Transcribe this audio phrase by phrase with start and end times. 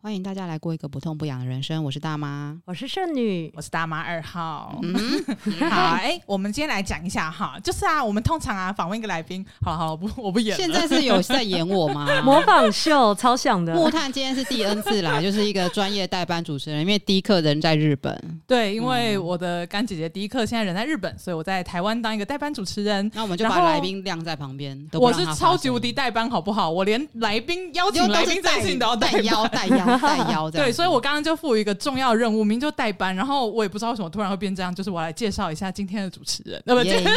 [0.00, 1.82] 欢迎大家来过一个不痛不痒的人生。
[1.82, 4.78] 我是大妈，我是剩女，我是大妈二号。
[4.80, 4.94] 嗯，
[5.68, 10.56] 好，哎、欸，我们今天来讲一下哈，就是啊，我们通常啊访问一个来宾，好好不，我不演。
[10.56, 12.06] 现在是有 在演我吗？
[12.22, 13.74] 模仿秀，超像的。
[13.74, 18.40] 木炭今天是第 N 次来，就是一个专业代班主持人，因为迪克人在日本。
[18.46, 23.10] 对，因为我的干姐姐迪克现在人在日本，所以我在台湾当一个代班主持人。
[23.14, 24.88] 那我们就把来宾晾在旁边。
[24.92, 26.70] 我是超级无敌代班，好不好？
[26.70, 30.66] 我连来宾邀请来宾这件事情都要代邀代邀代邀这样。
[30.68, 37.12] 对，所以我刚刚就赋予一个重要任务，明明就代班，然后我也不知道为什么突然会变这样，就是我来介绍一下今天的主持人，那么今天 今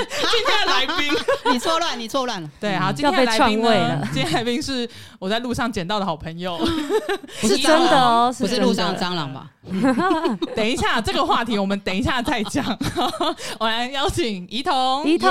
[0.45, 1.11] 天的来宾，
[1.51, 4.87] 你错乱，你错乱了，对，好，今天的来宾呢，今天来宾是
[5.19, 6.57] 我在路上捡到的好朋友，
[7.41, 9.49] 不是真的哦，不是路上蟑螂吧？
[10.55, 12.65] 等一下，这个话题我们等一下再讲，
[13.59, 15.29] 我来邀请怡彤，怡彤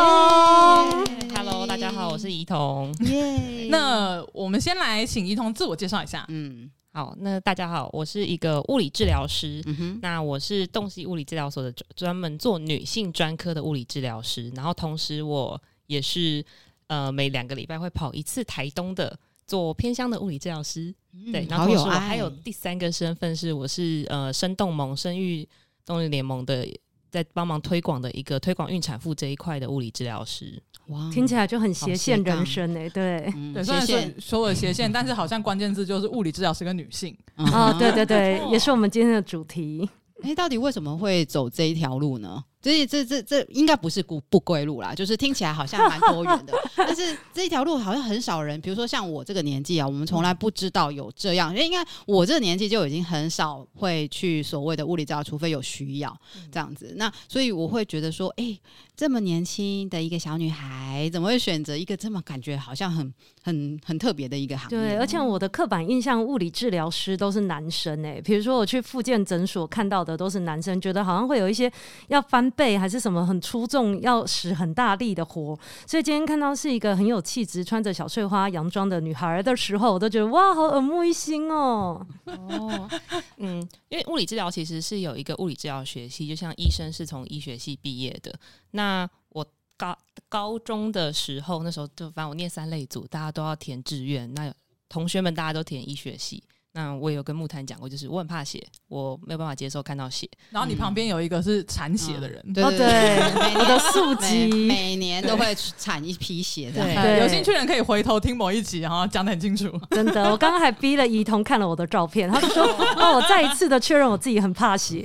[1.35, 6.71] ，Hello，大家好，我是怡彤，耶，那我们先来请怡彤自我介绍一下，嗯。
[7.01, 9.63] 好，那大家好，我是一个物理治疗师。
[9.65, 16.45] 嗯哼，那我是洞悉物理治疗所的专门做女性专科的物理治疗师，然后同时我也是
[16.89, 20.95] 呃每两个礼拜会跑一次台东的做偏乡的物理治疗师。
[21.15, 25.49] 嗯、对，然后同时我还有第三个身份是我是呃生动盟生育
[25.87, 26.69] 动力联盟的
[27.11, 30.63] 在帮忙推广的一个推广孕产妇这一块的物理治疗师。
[30.87, 39.89] 哇，听起来就很斜线人生哎、欸，对，嗯、对，斜线说我斜线，但是好像关键字就是物理治疗师跟女性啊、哦，对对对，也是我们今天的主题。
[40.23, 42.45] 哎，到底为什么会走这一条路呢？
[42.63, 56.15] 所以这这这应该不是不不归路啦，就是听起来好像蛮多元的， 但是这一条路好像很少人，比如说像我这个年纪啊，我们从来不知道有这样，因为应该我这个年纪就已经很少会去所谓的物理治疗，除非有需要
[56.53, 56.93] 这样子。
[56.97, 58.59] 那所以我会觉得说，哎，
[58.95, 63.11] 这么年轻的一个小女孩，怎么会选择一个这么感觉好像很
[63.43, 64.77] 很很特别的一个行业？
[64.77, 71.73] 对，而且我的刻板印象，物理治疗师都是男生哎，比如说我去复健诊所看到的都是男生，觉得好像会有一些
[72.09, 72.50] 要翻。
[72.51, 82.07] 背还是什么很出众，要使很大力的活，所以今天看到是一个很有气质、穿着小碎花洋装的女孩的时候，我都觉得哇，好耳目一新哦。
[82.27, 82.91] 哦，
[83.39, 88.35] 嗯，因为物理治疗其实是有一个物理治疗学系，就像医生是从医学系毕业的。
[88.73, 89.47] 那我
[89.77, 89.97] 高
[90.29, 94.53] 高中的时候，那时候就反正我念三类组，大家都要填志愿，那
[94.89, 96.43] 同学们大家都填医学系。
[96.73, 100.29] 那我也有跟木炭讲过，就是我很怕血，我没有办法接受看到血。
[100.51, 106.83] 然后你旁边有一个是产血的人，嗯、对对对，我的宿疾每年都会产一批血的。
[107.03, 109.69] 对，有兴趣的人可以回头听某一集，然后，讲的很清楚。
[109.91, 112.65] 真的，我刚刚还逼了怡彤看了我的照片，他就说
[112.97, 115.05] 让 我再一次的确认我自己很怕血。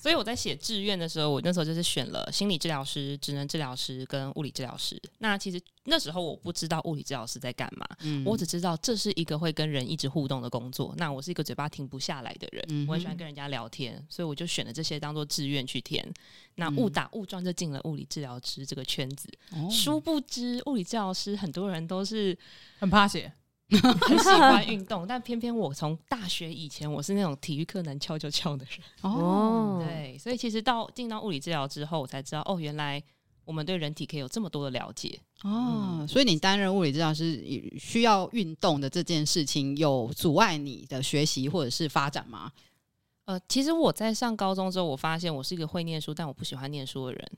[0.00, 4.98] 所以我在写志愿的时候，我那时候就是选了心理治疗师、职能治疗师跟物理治疗师。
[5.18, 10.94] 那其实那时候我不知道物理治疗师在干嘛，嗯，我只知道这是一个会跟人一直互动的工作。
[10.96, 16.10] 那我是一个嘴巴停不下来的人，嗯、我很喜欢跟人家聊天，所以我就选了这些当做志愿去填。
[16.54, 19.28] 那误打误撞就进了物理治疗师这个圈子。
[19.52, 22.36] 嗯、殊不知，物理治疗师很多人都是
[22.78, 23.30] 很怕血。
[24.00, 28.78] 很喜欢运动，但偏偏我从大学以前，我是那种体育课能翘就翘的人。
[29.02, 33.02] 哦， 对，所以其实到进到物理治疗之后，我才知道，哦，原来
[33.44, 35.18] 我们对人体可以有这么多的了解。
[35.42, 37.42] 哦，嗯、所以你担任物理治疗师
[37.78, 42.50] 需要运动的这件事情，有阻碍你的学习或者是发展吗？
[43.30, 47.30] 呃，其实我在上高中之后，我发现我是一个会念书，但我不喜欢念书的人。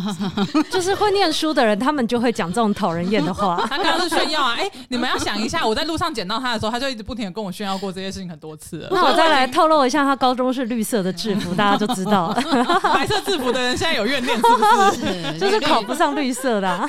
[0.72, 3.62] 就是会念书的人，他们就会讲这种讨人厌的话。
[3.68, 4.54] 他刚刚是炫耀啊！
[4.54, 8.88] 哎、欸，你们要想一下，我在路上捡到他的时候，他就一直不停的跟我炫耀过这些事情很多次了。
[8.90, 12.34] 那我再来透露一下，他高中是绿色的制服，大家就知道了。
[12.94, 14.56] 白色制服的人现在有怨念，是不
[14.96, 15.38] 是？
[15.38, 16.88] 就是考不上绿色的、啊。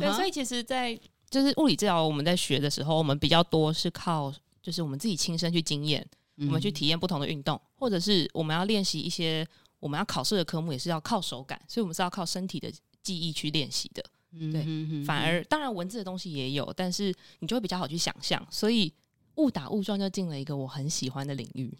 [0.00, 0.98] 对，所以其实，在
[1.30, 6.04] 就是物理治疗，我们在学的时候，我们比较多是靠，就是我们自己亲身去经验。
[6.38, 9.46] 我们去体验不同的运动，或者是我们要练习一些
[9.78, 12.72] 我们要考试的科目，也是要靠手感，所以我们是要靠身体的
[13.02, 14.02] 记忆去练习的。
[14.50, 18.90] 对，反而当然文字的东西也有，但是你就会比较好去想象，所以
[19.34, 21.76] 误打误撞就进了一个我很喜欢的领域。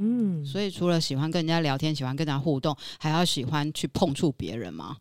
[0.00, 4.96] 嗯，所以除了喜欢跟人家聊天，喜欢跟人家互动，还要喜欢去碰触别人吗？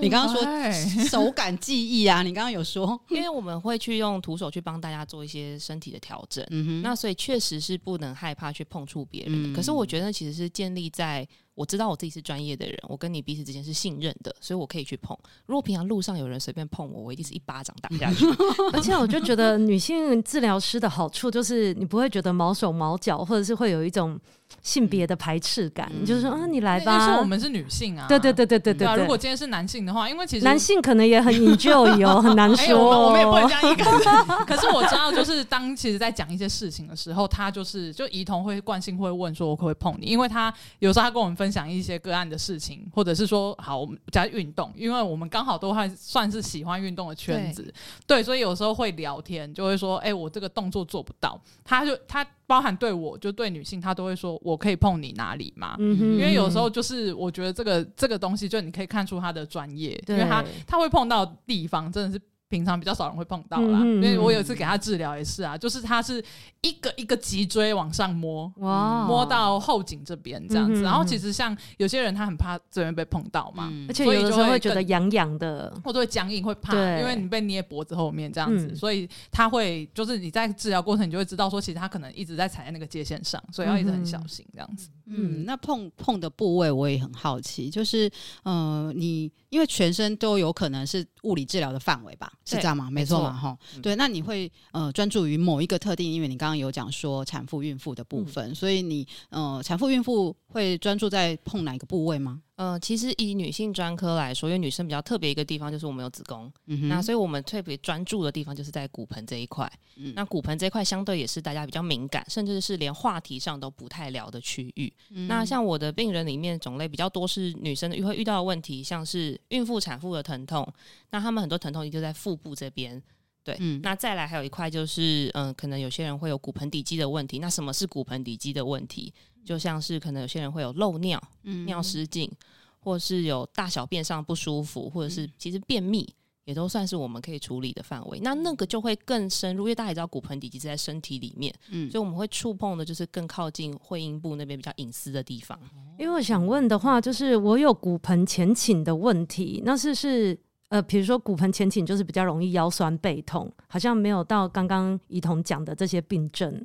[0.00, 6.44] 你刚刚说手感记忆啊，你刚刚有说， 因为我们会去用徒手去帮大家做一些身体的调整，
[6.82, 9.52] 那所以确实是不能害怕去碰触别人。
[9.52, 11.26] 嗯、可是我觉得其实是建立在。
[11.56, 15.18] 我知道我自己是专业的人，我跟你彼此之间是信任的，所以我可以去碰。
[15.46, 18.24] 如果平常路上有人随便碰我，我一定是一巴掌打下去。
[18.72, 24.20] 而且我就觉得女性治疗师的好处就是，你不会觉得毛手毛脚，或者是会有一种
[24.62, 26.84] 性别的排斥感，嗯、就是说啊，你来吧。
[26.86, 28.06] 但是我们是女性啊。
[28.08, 28.96] 对对对对对对。
[28.96, 32.98] 如果今天是男性的话，因为其实男性可能也很 enjoy 哦，很难说、 哦欸。
[33.06, 34.44] 我们也不能这样一个。
[34.44, 40.06] 可是我知道，就是当其实在讲一些事情的时候，他就是就怡彤会惯性会问说，我可不可以碰你？
[40.06, 47.62] 因为他有时候他跟我们分享一些个案的事情，或者是说，好，我们加运动，因为我们刚好都还算是喜欢运动的圈子，
[48.06, 52.26] 对，对，所以有时候会聊天，就会说，哎、欸，我这个动作做不到，他就他。
[52.46, 62.22] 包含对我就对女性，她都会说：“我可以碰你哪里吗？”嗯、哼因为有时候就是我觉得这个这个东西，就你可以看出她的专业，因为她她会碰到地方真的是。
[62.48, 66.24] 平常比较少人会碰到啦，嗯、因为我有一次给他治疗也是啊，就是他是
[66.60, 69.04] 一个一个脊椎往上摸，哇。
[69.04, 70.80] 摸到后颈这边这样子。
[70.80, 84.88] 嗯、然后其实像有些人他很怕这边被碰到嘛，嗯、而且有的时候会觉得痒痒的，或者会僵硬，会怕，因为你被捏脖子后面这样子，嗯、所以他会就是你在治疗过程你就会知道说，其实他可能一直在踩在那个界线上，所以要一直很小心这样子。
[85.06, 88.10] 嗯，那碰碰的部位我也很好奇，就是
[88.42, 92.32] 呃，你因为全身都有可能是物理治疗的范围吧？
[92.44, 92.90] 是这样吗？
[92.90, 93.58] 没错嘛，哈。
[93.80, 102.42] 对，那你会呃专注于某一个特定，因为你刚刚有讲说产妇、孕妇的部分，嗯、所以你呃产妇、孕妇会专注在碰哪个部位吗？
[102.56, 109.70] 呃，其实以女性专科来说，因为女生比较特别一个地方就是我们有子宫，嗯、那所以我们特别专注的地方就是在骨盆这一块。
[109.96, 114.90] 嗯、那骨盆这一块相对也是大家比较敏感，甚至是连话题上都不太聊的区域。
[115.10, 120.66] 嗯、那像我的病人里面种类比较多是女生的，会遇到的问题，像是孕妇、产妇的疼痛，
[121.10, 123.02] 那他们很多疼痛就在腹部这边。
[123.46, 127.38] 对，嗯、那再来还有一块就是，嗯、呃，可能有些人会有骨盆底肌的问题。
[127.38, 129.14] 那什么是骨盆底肌的问题？
[129.44, 132.30] 就像是可能有些人会有漏尿、嗯、尿失禁。
[132.78, 136.08] 或是有大小便上不舒服，或者是其实便秘，
[136.44, 138.20] 也都算是我们可以处理的范围。
[138.20, 145.58] 那那个就会更深入，因为大家也知道骨盆底肌是在身体里面，嗯，所以我们会触碰的就是更靠近会阴部那边比较隐私的地方。
[145.98, 150.38] 因为我想问的话，就是我有骨盆前倾的问题，那是是
[150.76, 156.62] 呃，比如说骨盆前倾就是比较容易腰酸背痛，好像没有到刚刚怡彤讲的这些病症。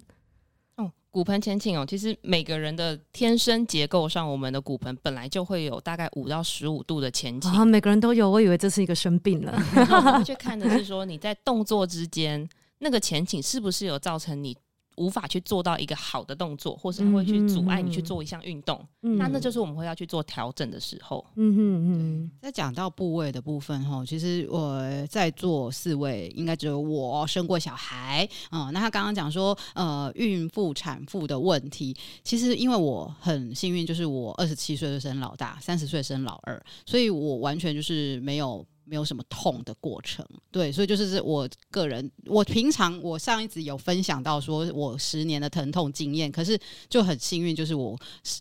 [0.75, 7.49] 哦骨盆前倾哦，其实每个人的天生结构上，我们的骨盆本来就会有大概五到十五度的前倾。
[7.51, 9.57] 啊，每个人都有，我以为这是一个生病了。
[10.25, 12.47] 去看的是说，你在动作之间
[12.79, 14.57] 那个前倾是不是有造成你。
[14.97, 21.25] 无法去做到一个好的动作，或是会去阻碍你去做一项运动，嗯、那那就是我们会要去做调整的时候。
[21.35, 28.73] 嗯嗯嗯，在讲到部位的部分哈，其实我在座四位应该只有我生过小孩啊、嗯。
[28.73, 38.65] 那他刚刚讲说呃孕妇产妇的问题，其实因为我很幸运，就是我二十七岁就生老大，三十岁生老二，所以我完全就是没有。
[38.83, 47.97] 没有什么痛的过程，对，所以就是我个人，我平常我上一集有分享到说我十年的疼痛经验，可是就很幸运，就是我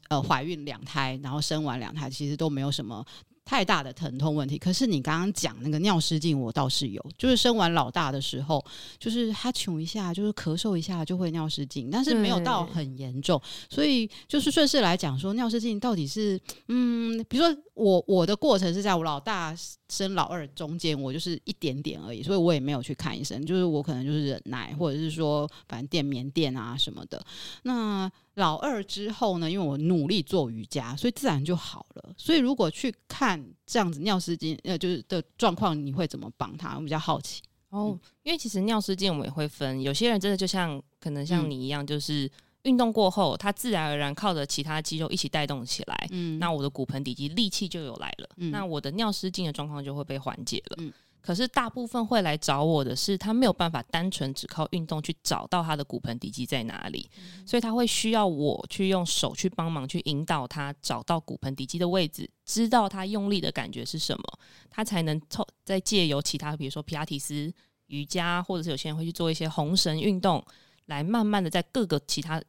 [0.08, 3.04] 呃怀孕两胎，然后生完两胎，其实都没有什么。
[3.42, 8.64] 太大的疼痛问题，可是你刚刚讲那个尿失禁，我倒是有，就是生完老大的时候，
[8.96, 19.52] 就是他穷一下，就是咳嗽一下就会尿失禁，但是没有到很严重，所以就是顺势来讲说尿失禁到底是，嗯，比如说我我的过程是在我老大
[19.90, 27.22] 生老二中间，我就是一点点而已，所以我也没有去看医生，就是我可能就是忍耐，或者是说反正垫棉垫啊什么的，
[27.64, 28.10] 那。
[28.34, 32.14] 老二之后呢，因为我努力做瑜伽，所以自然就好了。
[32.16, 36.76] 所以如果去看这样子尿失禁，呃，就是的状况，你会怎么帮他？
[36.76, 37.42] 我比较好奇。
[37.68, 42.30] 哦，因为其实尿失禁我们也会分，有些人真的就像可能像你一样，就是
[42.62, 50.92] 运动过后，它自然而然靠着其他肌肉一起带动起来，嗯，那我的骨盆底肌力气就有来了，嗯，那我的尿失禁的状况就会被缓解了，嗯。
[51.22, 64.24] 可是大部分会来找我的是，他没有办法单纯只靠运动去找到他的骨盆底肌在哪里，嗯、所以他会需要我去用手去帮忙去引导他找到骨盆底肌的位置，知道他用力的感觉是什么，
[64.70, 67.52] 他才能透再借由其他，比如说皮拉提斯、
[67.88, 70.42] 瑜伽，或者是有些人会去做一些红绳运动，
[70.86, 72.42] 来慢慢的在各个其他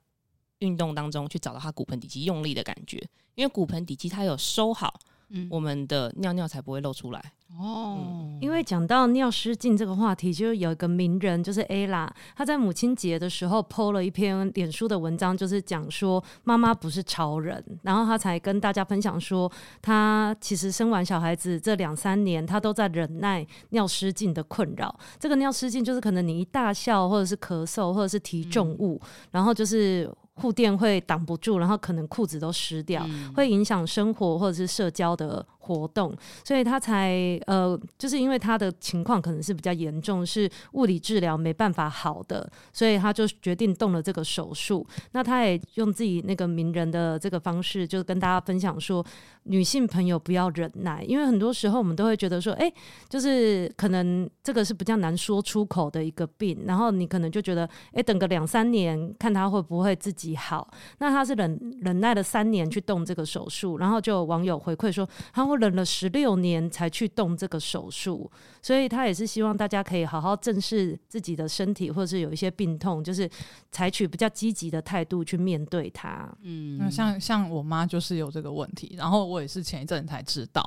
[0.62, 2.98] 运动当中去找到他骨盆底肌用力的感觉，
[3.36, 5.00] 因为骨盆底肌它有收好，
[5.30, 7.34] 嗯，我们的尿尿才不会漏出来。
[7.60, 19.52] 哦，嗯、因为讲到尿失禁这个话题，就有一个名人，就是 Ella，她在母亲节的时候 PO 了一篇脸书的文章，就是讲说妈妈不是超人，然后她才跟大家分享说，
[19.82, 24.98] 她其实生完小孩子这两三年，她都在忍耐尿失禁的困扰。
[25.20, 30.10] 这个尿失禁就是可能你一大笑，或者是咳嗽，或者是提重物，嗯、然后就是。
[30.42, 44.86] 护垫会挡不住，然后可能裤子都湿掉，嗯、会影响生活或者是社交的活动，所以他才呃，就是因为他的情况可能是比较严重，是物理治疗没办法好的，所以他就决定动了这个手术。
[45.12, 49.06] 那他也用自己那个名人的这个方式，就跟大家分享说，
[49.44, 52.72] 女性朋友不要忍耐，因为很多时候我们都会觉得说，哎、
[53.08, 60.68] 就是可能这个是比较难说出口的一个病，然后你可能就觉得，哎、等个两三年看他会不会自己好。
[61.00, 68.30] 那他是忍忍耐了三年去动这个手术，然后就有网友回馈说，他会忍了十六年才去动这个手术，
[68.62, 73.30] 所以他也是希望大家可以好好正视自己的身体，或者是有一些病痛，就是
[73.72, 76.30] 采取比较积极的态度去面对它。
[76.42, 79.22] 嗯，那像像我妈就是有这个问题，然后。
[79.32, 80.62] 我也是前一阵才知道，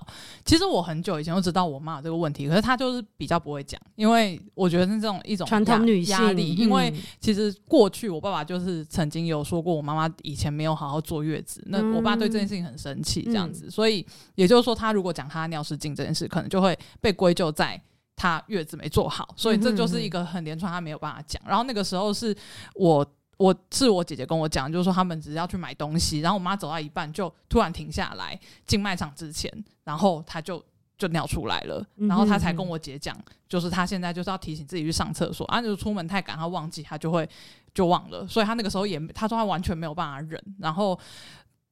[0.45, 6.55] 其实我很久以前就知道我妈有这个问题，可是她就是比较不会讲，因为我觉得是这种一种传统女性压力。
[6.55, 17.81] 因为其实过去我爸爸就是曾经有说过，我妈妈以前没有好好坐月子，那我爸对这件事情很生气，这样子，所以也就是说，他如果讲他尿失禁这件事，可能就会被归咎在
[18.17, 21.41] 他月子没做好，所以这就是一个很连串，他没有办法讲。
[21.47, 22.37] 然后那个时候是
[22.75, 23.07] 我。
[23.37, 29.53] 我是我姐姐跟我讲，就是说他们只是要去买东西，然后我妈走到一半就突然停下来，进卖场之前，
[29.83, 30.65] 然后她就
[30.97, 33.15] 就尿出来了，然后她才跟我姐讲，
[33.49, 37.29] 就是她现在就是要提醒自己去上厕所，啊，就是出门太赶，她忘记，她就会
[37.75, 40.97] 就忘了，所以她那个时候也她说她完全没有办法忍，然后。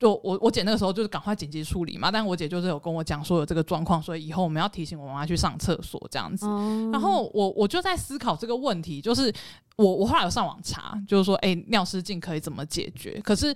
[0.03, 6.45] 就我我姐那个时候就是赶快紧急处理嘛，但我姐就是有跟我讲说有这个状况，所以以后我们要提醒我妈妈去上厕所这样子。
[6.49, 9.33] 嗯、然后我我就在思考这个问题，就是
[9.77, 13.21] 我我后来有上网查，就是说哎、欸、尿失禁可以怎么解决？
[13.23, 13.55] 可是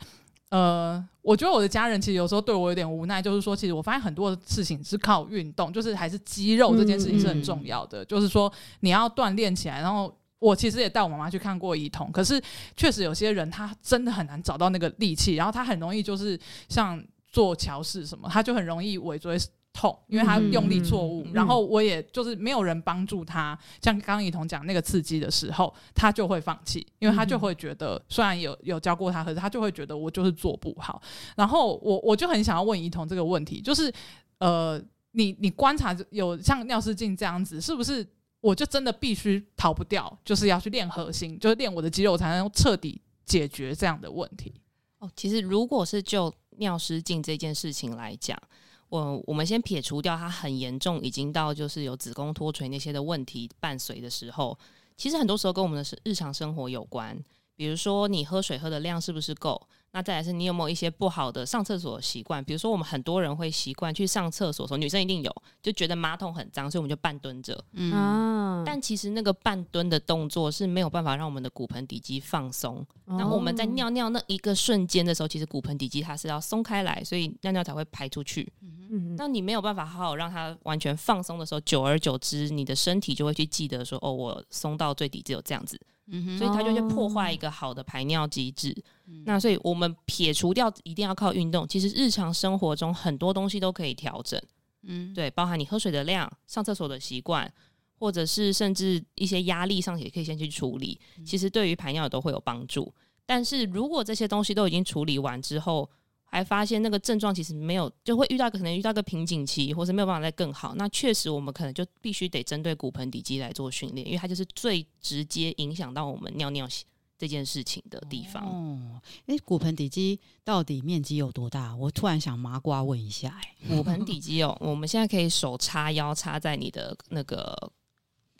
[0.50, 10.14] 呃，我觉得我的家人其实有时候对我有点无奈，就是说其实我发现很多的事情是靠运动，就是还是肌肉这件事情是很重要的，嗯嗯、就是说你要锻炼起来，然后。
[10.38, 12.40] 我其实也带我妈妈去看过医童，可是
[12.76, 16.38] 确实有些人他真的很难找到那个力气，然后他很容易就是
[16.68, 19.36] 像做桥式什么，他就很容易尾椎
[19.72, 21.22] 痛，因为他用力错误。
[21.24, 31.00] 嗯、然后我也就是没有人帮助他，像刚刚医童讲那个刺激的时候，他就会放弃，因为他就会觉得虽然有有教过他，可是他就会觉得我就是做不好。
[31.34, 33.92] 然后我我就很想要问怡彤这个问题，就是
[34.38, 34.78] 呃，
[35.12, 38.06] 你你观察有像尿失禁这样子，是不是？
[38.46, 44.54] 我就真的必须逃不掉，就是要去练核心，就是练我的肌肉，才能彻底解决这样的问题。
[44.98, 48.40] 哦，其实如果是就尿失禁这件事情来讲，
[48.88, 54.56] 我我们先撇除掉它很严重，已经到就是有子宫脱垂那些的问题伴随的时候，
[54.96, 57.18] 其实很多时候跟我们的日常生活有关，
[57.56, 59.60] 比如说你喝水喝的量是不是够？
[59.96, 62.44] 那再来是你有没有一些不好的上厕所习惯？
[62.44, 67.58] 比如说，我们很多人会习惯去上厕所的时候，女生一定有，就觉得马桶很脏，所以我们就半蹲着。
[67.72, 72.86] 嗯，但其实那个半蹲的动作是没有办法让我们的骨盆底肌放松。
[73.06, 78.52] 然后我们在尿尿那一个瞬间的时候，其实骨盆底肌它是要松开来，所以尿尿才会排出去。
[78.60, 88.76] 嗯，那你没有办法好好让它完全放松的时候，久而久之，你的身体就会去记得说：“哦，我松到最底只有这样子。”嗯，所以它就会破坏一个好的排尿机制。
[89.06, 94.40] 嗯、那所以我们撇除掉一定要靠运动，其实日常生活中很多东西都可以调整。
[94.82, 97.52] 嗯，对，包含你喝水的量、上厕所的习惯，
[97.98, 101.00] 或者是甚至一些压力上也可以先去处理。
[101.24, 102.92] 其实对于排尿都会有帮助。
[103.24, 105.90] 但是如果这些东西都已经处理完之后，
[106.24, 110.74] 还发现那个症状其实没有，就会遇到可能遇到个瓶颈期，或是没有办法再更好。
[110.76, 116.68] 那确实我们可能就必须得针对骨盆底肌来做训练，因为它就是最直接影响到我们尿尿
[117.18, 118.44] 这件事情的地方。
[118.44, 121.74] 哦，诶，骨盆底肌到底面积有多大？
[121.76, 127.72] 我突然想麻瓜问一下，哎，骨盆底肌哦，我们现在可以手叉腰插在你的那个。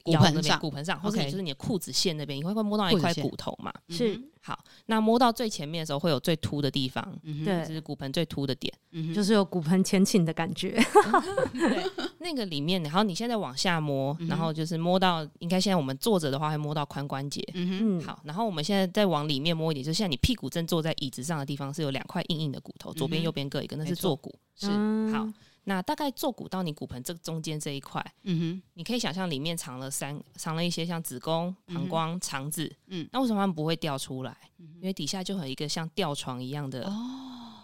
[0.07, 3.73] 骨盆上，骨盆上，或者就是你的裤子线那边，你会会摸到一块骨头嘛？
[3.89, 7.05] 是，好，那摸到最前面的时候，会有最凸的地方，
[7.45, 8.73] 对，就是骨盆最凸的点，
[9.13, 10.71] 就是有骨盆前倾的感觉。
[11.53, 11.85] 对，
[12.19, 17.43] 那个里面，然后你现在往下摸，然后就是摸到，应该现在我们坐着的话，会摸到髋关节。
[17.55, 24.35] 嗯好，然后我们现在再往里面摸一点，就现在你屁股正坐在椅子上的地方，是有两块硬硬的骨头，左边右边各一个，那是坐骨。
[24.55, 24.69] 是，
[25.13, 25.27] 好。
[25.69, 34.37] 那大概坐骨到你骨盆这中间这一块，嗯哼，你可以想象里面藏了三藏了一些像子宫、膀胱、肠子，嗯，那为什么他们不会掉出来？
[34.59, 36.89] 因为底下就有一个像吊床一样的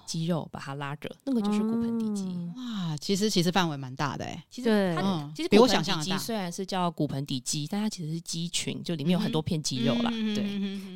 [0.05, 2.53] 肌肉把它拉着，那个就是骨盆底肌。
[2.57, 6.19] 哇，其实其实范围蛮大的哎，其实它其实比我想象的大。
[6.19, 10.11] 虽然是叫骨盆底肌，但它其实是肌群，就里面有很多片肌肉啦。
[10.11, 10.43] 对，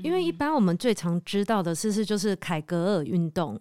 [0.02, 3.56] 因为一般我们最常知道的是是就是凯格尔运动，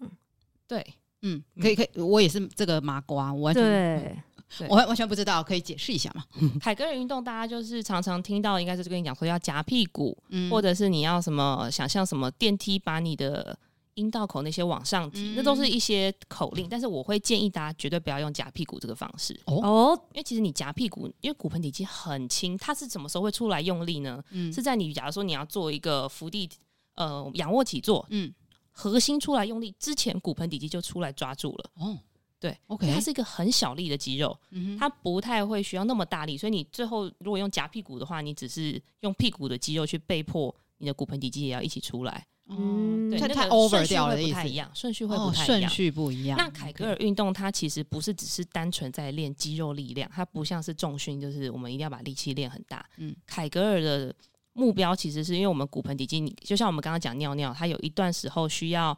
[0.67, 0.83] 对。
[1.25, 6.23] 嗯，可以可以，我也是这个麻瓜，我完全对，我完全不知道，可以解释一下吗？
[6.61, 13.57] 凯格尔运动大家就是常常听到，应该是跟你讲说要夹屁股，嗯、或者是你要什么想象什么电梯把你的
[13.95, 16.67] 阴道口那些往上提，那都是一些口令。
[16.69, 19.37] 但是我会建议大家绝对不要用夹屁股这个方式。
[19.45, 24.23] 哦，因为其实你夹屁股，因为骨盆底肌很轻，它是什么时候会出来用力呢？
[24.29, 26.47] 嗯，是在你假如说你要做一个伏地
[26.95, 28.31] 呃仰卧起坐，嗯，
[28.77, 31.71] 核心出来用力之前，骨盆底肌就出来抓住了。
[31.75, 31.97] 哦，
[32.39, 42.27] 对，OK，它是一个很小力的肌肉，嗯，它不太会需要那么大力，所以你最后如果用夹屁股的话，你只是用屁股的肌肉去被迫你的骨盆底肌也要一起出来。
[42.47, 46.37] 嗯，对，太 over 掉了的意思，顺序会不太一样，顺序不一样。
[46.37, 52.87] 那凯格尔运动它其实不是只是单纯在练肌肉力量，它不像是重训，就是我们一定要把力气练很大。
[52.97, 54.13] 嗯，凯格尔的
[54.55, 58.97] 目标其实是因为我们骨盆底肌，就像我们刚刚讲尿尿，它有一段时候需要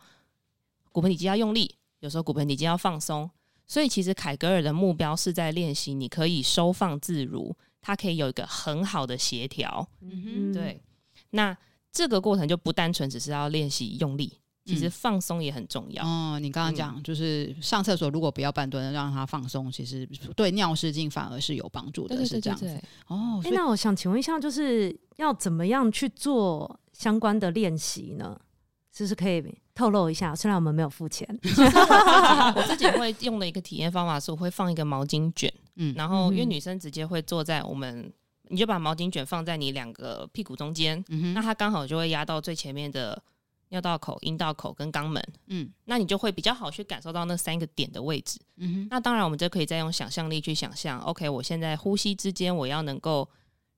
[0.94, 3.30] 骨盆底肌要用力，有时候骨盆底肌要放松，
[3.68, 9.86] 所以其实凯格尔的目标是在练习你可以收放自如，它可以有一个很好的协调。
[10.00, 10.82] 嗯哼，对，
[11.32, 11.58] 那。
[11.90, 14.32] 这个过程就不单纯只是要练习用力，
[14.68, 16.04] 其实放松也很重要。
[16.04, 22.68] 嗯、哦，你刚刚讲、嗯、就是上厕所如果不要半蹲，让它放松，其实对尿失禁反而是有帮助的，是这样子。
[23.08, 28.38] 哦，欸、那我想请问一下，就是要怎么样去做相关的练习呢？
[28.92, 29.44] 是不是可以
[29.74, 30.36] 透露一下？
[30.36, 31.28] 虽然我们没有付钱，
[32.56, 38.12] 我自己会用的一个体验方法是，我会放一个毛巾卷，嗯，然后因为女生直接会坐在我们。
[38.50, 43.22] 你就把毛巾卷放在你两个屁股中间，嗯、那它刚好就会压到最前面的
[43.70, 53.30] 尿道口、阴道口跟肛门，嗯，那你就会比较好去感受到那三个点的位置，嗯哼，那当然我们就可以再用想象力去想象，OK，我现在呼吸之间我要能够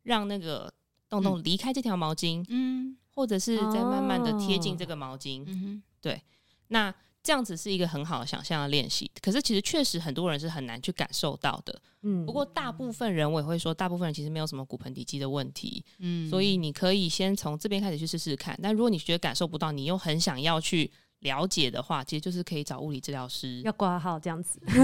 [0.04, 0.72] 让那个
[1.08, 6.22] 洞洞离开这条毛巾，嗯，或者是再慢慢的贴近这个毛巾，嗯哼，对，
[6.68, 6.94] 那。
[7.22, 11.82] 这样子是一个很好的想象的练习，可是其实确实很多人是很难去感受到的。
[12.04, 15.84] 嗯，不过大部分人我也会说，大部分人其实没有什么骨盆底肌的问题。
[16.00, 18.58] 嗯，所以你可以先从这边开始去试试看。
[18.64, 24.84] 但如果你觉得感受不到，你又很想要去了解的话，其实就是可以找物理治疗师要挂号这样子，训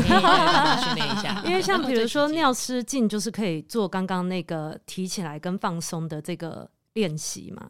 [0.96, 1.42] 练一下。
[1.48, 7.70] 因为像比如说 尿失禁，就是可以做刚刚那个提起来跟放松的这个练习嘛。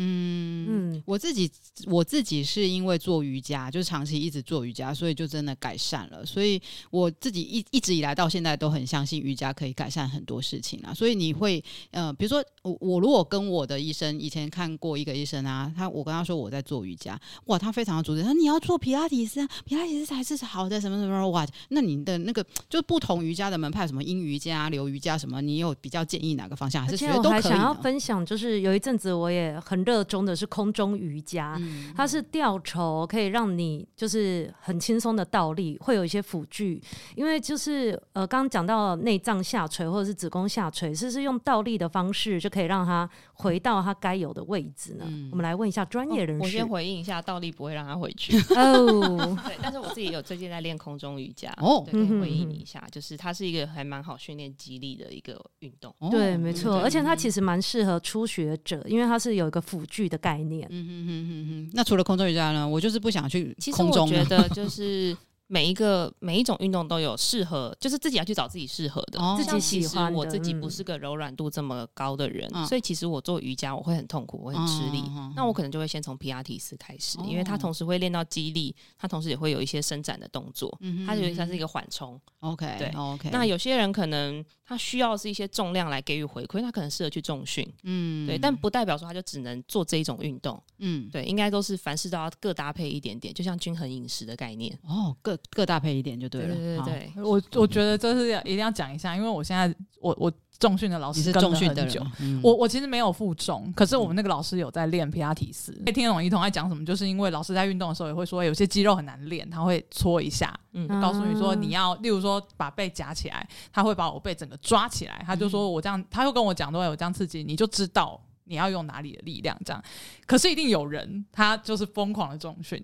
[0.00, 1.50] 嗯嗯，我自己
[1.86, 6.24] 我自己是因为做瑜伽，就是长期一直做瑜伽，所以就真的改善了。
[6.24, 10.94] 所以我自己一一直以来到现在都很相信瑜伽可以改善很多事情啊。
[10.94, 21.44] 所以你会呃，比如说我我如果跟我的医生以前看过一个医生啊，他我跟他说我在做瑜伽，哇，他非常的主张，他说你要做皮拉提斯啊，皮拉提斯才是好的什么什么哇。
[21.70, 26.84] 那你的那个就不同瑜伽的门派，什么阴瑜伽、流瑜伽什么，你有比较建议哪个方向？
[26.84, 27.30] 还是觉得都可以？
[27.30, 29.87] 我还想要分享，就是有一阵子我也很。
[29.88, 36.78] 热衷的是空中瑜伽，嗯、它是吊轴，可以让你就是很轻松的倒立，会有一些辅具。
[37.16, 45.04] 因为就是呃，刚刚讲到内脏下垂或者是子宫下垂，是是用倒立的方式就可以让它回到他该有的位置呢？
[45.06, 46.42] 嗯、我们来问一下专业人士。
[46.42, 49.38] 哦、我先回应一下，倒立不会让他回去哦。
[49.46, 55.94] 对，但是我自己有最近在练空中瑜伽哦，对，可以回应你一下，就是它是一个还蛮好训练肌力的一个运动。
[56.00, 59.62] 哦、对，没错，而且它其实蛮适合初学者，因为它是有一个。
[59.68, 61.70] 辅具的概念，嗯嗯嗯嗯嗯。
[61.74, 62.66] 那除了空中瑜伽呢？
[62.66, 64.08] 我就是不想去空中。
[64.08, 65.14] 其实我觉得就是。
[65.48, 70.12] 每一个每一种运动都有适合，就是自己要去找自己适合的，哦、自己喜欢。
[70.12, 75.02] 我自己不是个柔软度这么高的人，嗯、所以其实我做瑜伽我会很痛苦，我很吃力。
[75.08, 82.20] 嗯、那我可能就会先从皮拉提斯开始，嗯、因为它同时会练到肌力，它同时也会有一些伸展的动作，它有点像是一个缓冲。
[82.40, 83.30] OK，对，OK。
[83.30, 87.66] 那有些人可能他需要是一些重量来给予回馈，他可能适合去重训。
[87.84, 90.62] 嗯，对，但不代表说他就只能做这一种运动。
[90.76, 94.78] 嗯，对，应该都是凡事都要各搭配一点点，就像均衡饮食的概念。
[94.82, 95.38] 哦，各。
[95.50, 96.54] 各搭配一点就对了。
[96.54, 105.70] 对对对，我我觉得这是要一定要讲一下，因为我现在我我重训的老师是重训的久，嗯、我我其实没有负重，可是我们那个老师有在练皮拉提斯。
[105.72, 119.80] 可以、嗯、听得懂一彤在讲什么，就是因为老师在运动的时候也会说，有些肌肉很难练，他会搓一下，嗯，告诉你说你要，例如说把背夹起来，他会把我背整个抓起来，他就说我这样，他会跟我讲，都会有这样刺激，你就知道你要用哪里的力量这样。
[120.26, 122.82] 可是一定有人他就是疯狂的重训。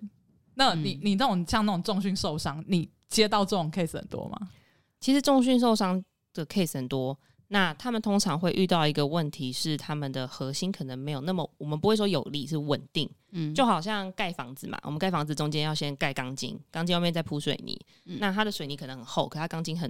[0.54, 4.38] 那你你那种像那种重训受伤，你接到这种 case 很多吗？
[5.00, 6.00] 其实重训受伤
[6.32, 7.18] 的 case 很多，
[7.54, 13.08] 那他们通常会遇到一个问题是，他们的核心可能没有那么，我们不会说有力，是稳定。
[13.30, 19.88] 嗯，就好像盖房子嘛，我们盖房子中间要先盖钢筋，钢筋外面再铺水泥，嗯、那它的水泥可能很厚，可它钢筋很。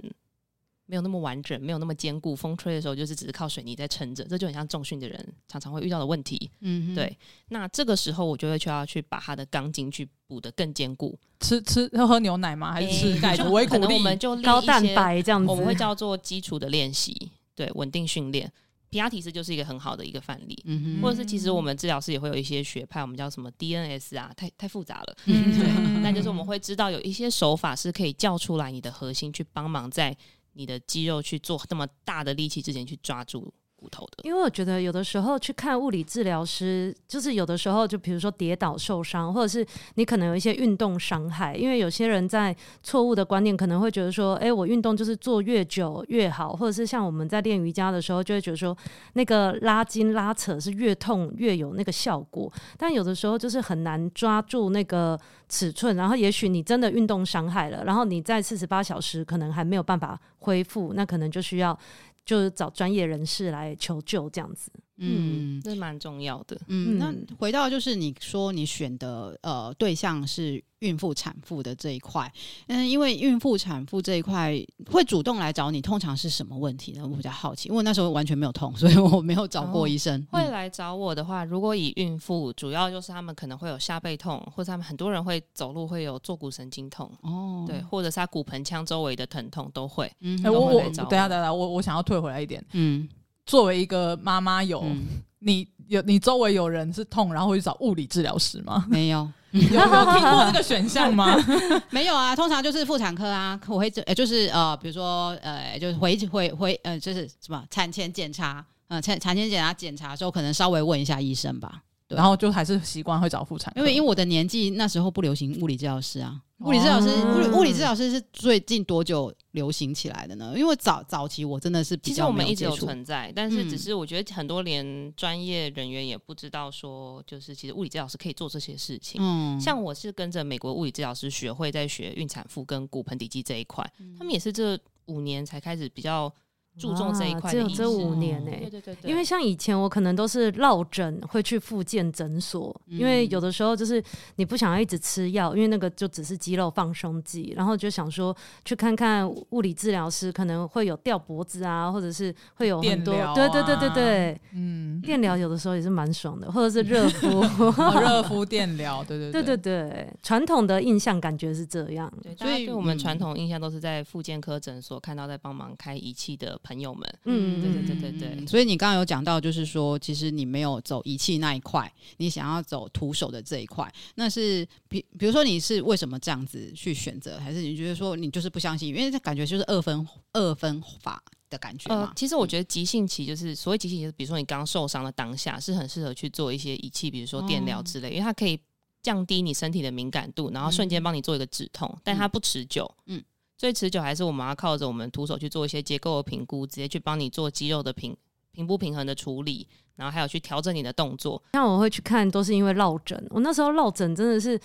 [0.87, 2.35] 没有那么完整，没有那么坚固。
[2.35, 6.51] 风吹的时候，就是只是靠水泥在撑着，这就很像重训的人常常会遇到的问题。
[6.59, 7.17] 嗯，对。
[7.49, 11.17] 那这个时候，我就会需要去把它的钢筋去补得更坚固。
[11.39, 12.71] 吃吃要喝牛奶吗？
[12.71, 13.35] 还是吃钙？
[13.49, 13.95] 维骨力？
[13.95, 18.51] 我们就高蛋白这样子，我们会叫做基础的练习，对，稳定训练。
[18.91, 30.15] 皮亚提斯就是一个很好的一个范例，嗯哼，或者是其实我们治疗师也会有一些学派，我们叫什么 DNS 啊，太太复杂了，嗯对，但就是我们会知道有一些手法是可以叫出来你的核心，去帮忙在
[30.53, 33.51] 你的肌肉去做那么大的力气之前去抓住。
[33.77, 41.55] 骨头的，因为我觉得有的时候去看物理治疗师，就是有的时候就比如说跌倒受伤，或者是你可能有一些运动伤害。
[41.55, 48.75] 因为有些人在错误的观念可能会觉得说，哎，我运动就是做越久越好，或者是像我们在练瑜伽的时候，就会觉得说
[49.13, 52.51] 那个拉筋拉扯是越痛越有那个效果。
[52.77, 61.77] 但有的时候就是很难抓住那个尺寸，然后也许你真的运动伤害了，然后你在四十八小时可能还没有办法恢复，那可能就需要。
[62.25, 66.59] 就是找专业人士来求救这样子，嗯，这蛮重要的。
[66.67, 72.31] 嗯，那回到就是你说你选的呃对象是孕妇产妇的这一块，
[72.67, 74.53] 嗯，因为孕妇产妇这一块
[74.89, 77.05] 会主动来找你，通常是什么问题呢？
[77.05, 80.19] 我比较好奇，因为那时候完全没有痛，所以我没有找过医生。
[80.31, 90.09] 哦，会来找我的话，如果以孕妇，主要就是他们可能会有下背痛，或者他们很多人会走路会有坐骨神经痛，哦，对，或者是他骨盆腔周围的疼痛都会。
[90.21, 93.09] 嗯，我我等下等下，我我想要退回来一点，嗯。
[93.45, 95.05] 作为一个妈妈，有、嗯、
[95.39, 98.85] 你有你周围有人是痛，然后会去找物理治疗师吗？
[98.89, 99.19] 没有，
[99.51, 101.35] 有没有听过这个选项吗？
[101.91, 111.83] 没有啊，通常就是妇产科啊，我会呃，就是呃，比如说呃，就是回回回呃，就是什么产前检查，呃，产产前检查检查的时候，可能稍微问一下医生吧。
[112.07, 116.41] 对，然后就还是习惯会找妇产科，因为因为我的年纪那时候不流行物理治疗师啊。
[116.59, 120.53] 物理治疗师，物理物理治疗师是最近多久流行起来的呢？
[120.55, 129.19] 因为早早期我真的是比较没有接触，其实我们一直有存在，但是只是我觉得很多连专业人员也不知道说，就是其实物理治疗师可以做这些事情。
[129.21, 133.85] 嗯，像我是跟着美国物理治疗师学会在学孕产妇跟骨盆底肌这一块，
[134.17, 136.33] 他们也是这五年才开始比较。
[136.77, 138.59] 注重这一块，只有这五年呢、欸。
[138.61, 144.03] 对对对，对，因为像以前我可能都是落枕会去复健诊所，嗯，因为有的时候就是
[144.35, 148.35] 你不想要一直吃药，因为那个就只是肌肉放松剂，然后就想说
[148.65, 157.41] 去看看物理治疗师，可能会有吊脖子啊，或者是会有很多，啊、对对对对对，嗯，电疗有的时候也是蛮爽的，或者是热 敷，
[158.01, 159.75] 热敷电疗，对对对对对。
[159.75, 166.59] 对，传统的印象感觉是这样，对，所以对我们传统印象都是在复健科诊所看到在帮忙开仪器的。
[166.65, 178.89] 朋友们，嗯，对对对对对，所以你刚刚有讲到，就是说，其实你没有走仪器那一块，你想要走徒手的这一块，那是比比如说你是为什么这样子去选择，还是你觉得说你就是不相信？
[178.89, 182.01] 因为这感觉就是二分二分法的感觉嘛。
[182.01, 188.59] 呃，其实我觉得急性期就是所谓急性期，就是比如说你刚受伤的当下，是很适合去做一些仪器，比如说电疗之类，哦，因为它可以
[189.03, 193.23] 降低你身体的敏感度，然后瞬间帮你做一个止痛，嗯，但它不持久，嗯。
[193.65, 198.15] 最持久还是我们要靠着我们徒手去做一些结构的评估，直接去帮你做肌肉的平
[198.51, 201.41] 平不平衡的处理，然后还有去调整你的动作。
[201.53, 203.25] 那我会去看，都是因为落枕。
[203.31, 204.59] 我那时候落枕真的是。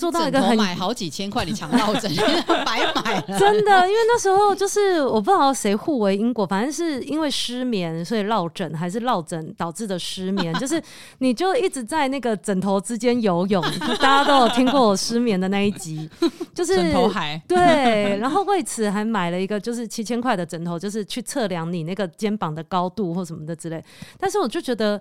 [0.00, 2.10] 做到一个很买好几千块，你抢到枕
[2.64, 10.82] 白买了，真的，因为那时候就是我不知道谁互为因果，反正是因为失眠，所以落枕还是落枕导致的失眠， 就是
[11.18, 13.62] 你就一直在那个枕头之间游泳，
[14.00, 16.08] 大家都有听过我失眠的那一集，
[16.54, 17.40] 就是枕头海。
[17.46, 23.84] 对，然后为此还买了一个就是七千块的枕头，就是去测量你那个肩膀的高度或什么的之类，
[24.18, 25.00] 但是我就觉得。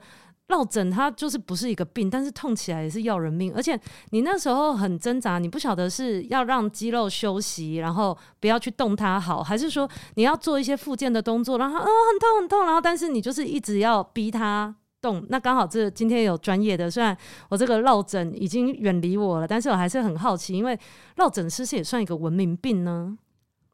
[0.50, 3.54] 落枕它就是不是一个病，但是痛起来也是要人命。
[3.56, 15.24] 而且你那时候很挣扎，你不晓得是要让肌肉休息，然后不要去动它好，还是说你要做一些复健的动作，然后嗯很痛很痛，然后但是你就是一直要逼它动。
[15.30, 17.16] 那刚好这今天有专业的，虽然
[17.50, 20.78] 我这个落枕已经远离我了，但是我还是很好奇，因为
[21.18, 23.18] 落枕是不是也算一个文明病呢？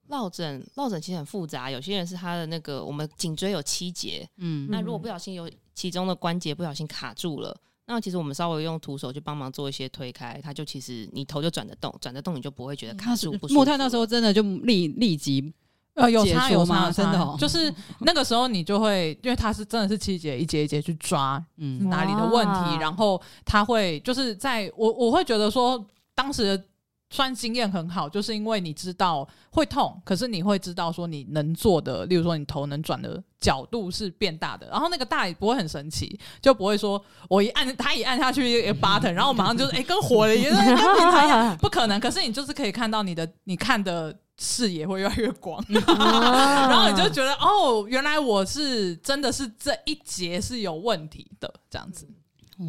[0.07, 5.49] 落枕落枕其实很复杂，有些人是他的那个我们颈椎有七节，嗯，那如果不小心有。
[5.77, 7.53] 其中的关节不小心卡住了，
[7.85, 13.37] 那其实我们稍微用徒手去帮忙做一些推开，它就其实你头就转得动，转得动你就不会觉得卡住。
[13.49, 15.53] 木炭那时候真的就立立即
[15.95, 26.63] 呃有差有差真的，哦，就是那个时候你就会，因为它是真的是七节一节一节去抓，嗯，哪里的问题，然后他会就是在我我会觉得说当时的。
[27.09, 41.99] 算经验很好，就是因为你知道会痛，可是你会知道说你能做的，例如说你头能转的角度是变大的，然后那个大也不会很神奇，就不会说我一按它一按下去一个 button，然后马上就是哎、欸、跟火了一样，跟平常一样，不可能。
[41.99, 52.09] 可是你就是可以看到你的你看的视野会越来越广， 然后你就觉得哦，原来我是真的是这一节是有问题的这样子。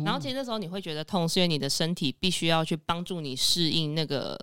[0.05, 4.38] 然后其实那时候你会觉得痛，是因为你的身体必须要去帮助你适应那个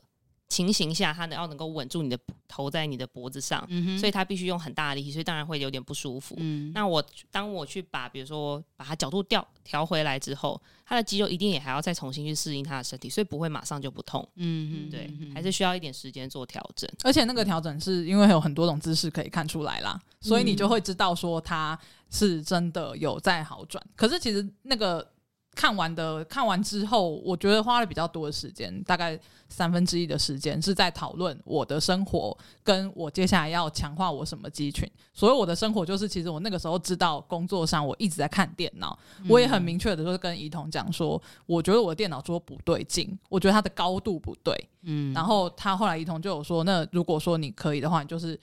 [0.50, 6.36] 情形下，它能要能够稳住你的头在你的脖子上，嗯、所以它必须用很大的力气，所以当然会有点不舒服。
[6.38, 14.28] 嗯、那我当我去把，比如说把它角度调调回来之后，他的肌肉一定也还要再重新去适应他的身体，所以不会马上就不痛。
[14.36, 16.88] 嗯，对，还是需要一点时间做调整。
[17.04, 21.78] 而且那个调整是因为有很多种姿势可以看出来啦，所以你就会知道说他
[22.12, 23.84] 是真的有在好转。
[23.96, 25.13] 可是其实那个。
[25.56, 34.90] 看完的看完之后，我觉得花了比较多的时间，大概三分之一的时间是在讨论我的生活，跟我接下来要强化我什么肌群。
[35.14, 38.98] 所以我的生活就是，其实我那个时候知道工作上我一直在看电脑，
[39.30, 44.54] 我也很明确的就是跟怡彤讲说，我觉得我的电脑桌不对劲，我觉得它的高度不对。
[44.82, 48.40] 嗯，然后他后来怡彤就有说，那如果说你可以的话，你就是。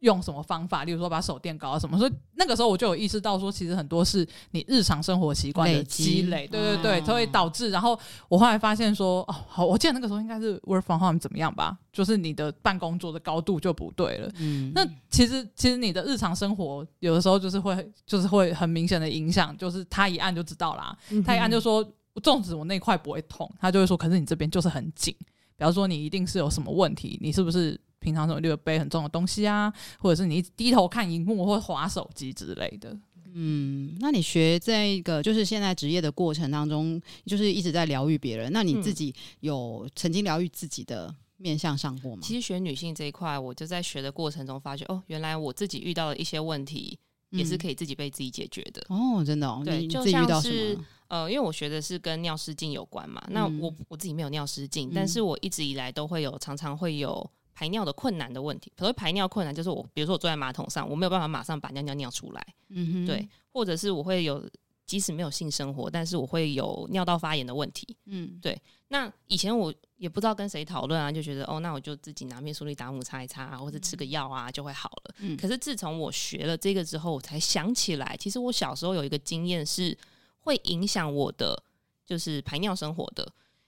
[0.00, 0.84] 用什么方法？
[0.84, 1.98] 例如说把手垫高啊什么？
[1.98, 7.70] 所以那个时候我就有意识到说，其实很多是你日常生活习惯的积累，对对对，所以导致。
[7.70, 11.76] 然后我后来发现说，哦，好，我记得那个时候应该是 work from home 怎么样吧？
[11.92, 14.30] 就是你的办公桌的高度就不对了。
[14.38, 20.96] 嗯，那其实其实你的日常生活有的时候就是会就是会很明显的影响，就是他一按就知道啦。
[21.24, 21.82] 他一按就说，
[22.16, 25.14] 粽子我那块不会痛，他就会说，可是你这边就是很紧。
[25.56, 27.80] 比方说你一定是有什么问题，你是不是？
[28.00, 32.96] 平常总有背很重的东西啊，或者是你低头看荧幕或滑手机之类的。
[33.38, 38.50] 嗯，那你学这个就是现在职业的过程当中，就是一直在疗愈别人。
[38.50, 42.22] 那你自己有曾经疗愈自己的面向上过吗？
[42.22, 48.82] 其实学女性这一块，我就在学的过程中发觉，哦，原来我自己遇到的一些问题也是可以自己被自己解决的。
[48.88, 50.78] 嗯、哦，真的、哦，对，你就像是
[51.08, 53.22] 呃，因为我学的是跟尿失禁有关嘛。
[53.26, 57.30] 嗯、那我我自己没有尿失禁，嗯、但是我一直以来都会有，常常会有。
[57.56, 64.46] 排尿的困难的问题，所谓排尿困难就是我，比如说我坐在马桶上，我没有办法马上把尿尿尿出来，嗯哼，对，或者是我会有，
[64.84, 68.60] 即使没有性生活，但是我会有尿道发炎的问题，嗯，对。
[68.88, 75.14] 那以前我也不知道跟谁讨论啊，就觉得哦，那我就自己拿面舒利达姆擦一擦啊，或者吃个药啊就会好了。
[75.20, 79.96] 嗯，可是自从我学了这个之后，我才想起来，其实我小时候有一个经验是
[80.40, 81.60] 会影响我的，
[82.04, 83.26] 就是排尿生活的。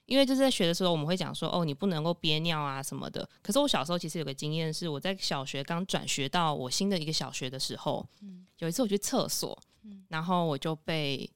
[0.09, 3.29] 因为就是在学的时候，我们会讲说，哦，你不能够憋尿啊什么的。
[3.43, 11.31] 可是我小时候其实有个经验是，我在小学刚转学到我新的一个小学的时候，嗯，有一次我去厕所，嗯，然后我就被，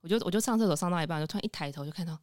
[0.00, 2.18] 我就我就上厕所上到一半，就突然一抬头就看到。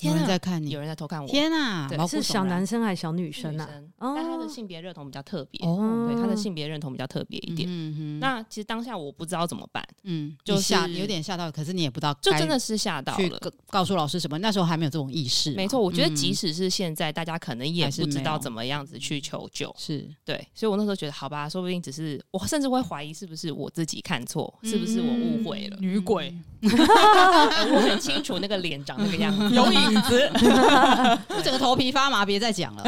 [0.00, 1.28] 有人在看你，有人在偷看我。
[1.28, 3.68] 天啊，对，是小男生还是小女生啊？
[3.98, 7.68] 但他的性别认同比较特别，哦，对，他的性别认同比较特别一点。
[7.68, 8.20] 嗯嗯。
[8.20, 13.40] 那其实当下我不知道怎么办，嗯，就吓，有点吓到，可是你也不知道，就真的是吓到了。
[13.68, 14.36] 告诉老师什么？
[14.38, 15.52] 那时候还没有这种意识。
[15.54, 19.74] 没错，我觉得即使是现在，大家可能也不知道怎么样子去求救。
[19.78, 26.34] 是对，所以我那时候觉得，好吧，说不定只是我，甚至会怀疑是不是我自己看错，是不是我误会了女鬼。
[27.72, 30.30] 我很清楚那个脸长那个样子，有影子。
[31.28, 32.84] 我整个头皮发麻，别再讲了。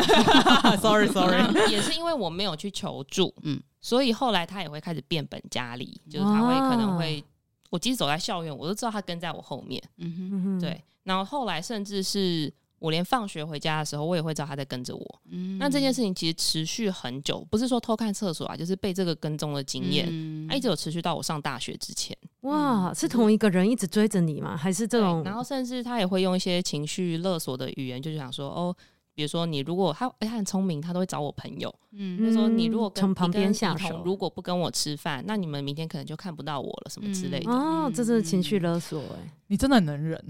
[0.79, 7.23] Sorry Sorry，也是因为我没有去求助，嗯，所以后来他也会开始变本加厉，就是他会可能会，
[7.71, 10.83] 我即使走在校园，我都知道他跟在我后面，嗯哼，对。
[11.05, 12.53] 然后后来甚至是。
[12.79, 15.21] 我连放学回家的时候，我也会知道他在跟着我。
[15.31, 22.17] 嗯，那这件事情其实持续很久，不是说偷看厕所啊，就是被这个跟踪的经验，嗯、一直有持续到我上大学之前。
[22.43, 24.57] 哇，是同一个人一直追着你吗？
[24.57, 25.25] 还是这种？
[25.25, 28.77] 然后甚至他也会用一些情绪勒索的语言，就是想说哦，
[29.15, 37.51] 比如说你如果他哎他很聪明，他都会找我朋友，嗯，就说你如果跟从旁边下手，如果不跟我吃饭，那你们明天可能就看不到我了，什么之类的。
[37.51, 40.23] 嗯、哦，这是情绪勒索哎、欸，你真的很能忍。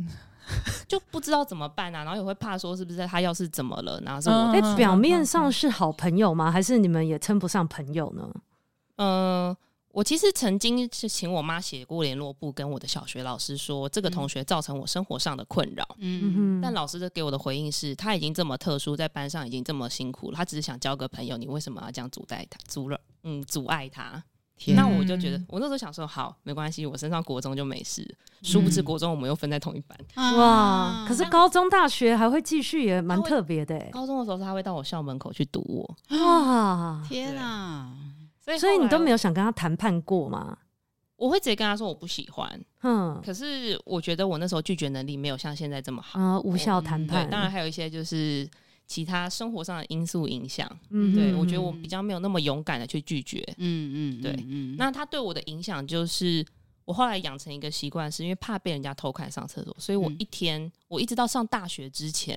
[0.87, 4.35] 就不知道怎么办啊，然后也会怕说是不是他要是怎么了，然后是我。
[4.53, 6.51] 哎，表面上是好朋友吗？
[6.51, 8.31] 还是你们也称不上朋友呢？
[8.97, 9.57] 嗯、呃，
[9.93, 15.87] 我其实曾经是请我妈写过联络簿，跟我的小学老师说这个同学造成我生活上的困扰。
[15.99, 22.59] 嗯哼，但老师的给我的回应是他已经这么特殊，在班上已经这么辛苦了，他只是想交个朋友，你为什么要这样阻碍他？
[22.69, 24.23] 阻了，嗯，阻碍他。
[24.59, 28.03] 天那我就觉得，我那时候想说，好，没关系，我升上国中就没事。
[28.43, 29.99] 殊不知国中我们又分在同一班。
[30.15, 31.05] 嗯、哇！
[31.07, 33.79] 可是高中、大学还会继续，也蛮特别的。
[33.91, 36.17] 高中的时候他会到我校门口去堵我。
[36.19, 37.03] 哇！
[37.07, 37.91] 天哪！
[38.41, 40.57] 所以，所以你都没有想跟他谈判过吗？
[41.17, 42.61] 我会直接跟他说我不喜欢。
[42.83, 43.21] 嗯。
[43.25, 46.19] 可是我觉得我那时候拒绝能力没有像现在这么好。
[46.19, 47.27] 啊、嗯，无效谈判。
[47.27, 48.49] 对，当然还有一些就是。
[48.87, 56.45] 其他生活上的因素影响，嗯，对，我觉得我比较没有那么勇敢的去拒绝，嗯嗯，对，嗯，那他对我的影响就是，
[56.85, 62.37] 我后来养成一个习惯，是因为怕被人家偷看上厕所，所以我一天，我一直到上大学之前，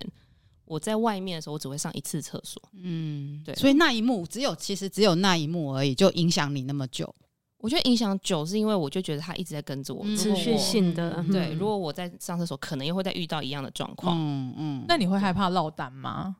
[0.66, 7.14] 我在外面的时候，我只会上一次厕所，嗯，对，所以那一幕只有，其实只有那一幕而已，就影响你那么久。
[7.60, 11.52] 我觉得影响久是因为我就觉得他一直在跟着我，持续性的，对。
[11.54, 14.86] 如果我在上厕所，可能又会再遇到一样的状况，嗯嗯。
[14.88, 16.38] 那你会害怕落单吗？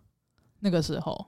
[0.62, 1.26] 那个时候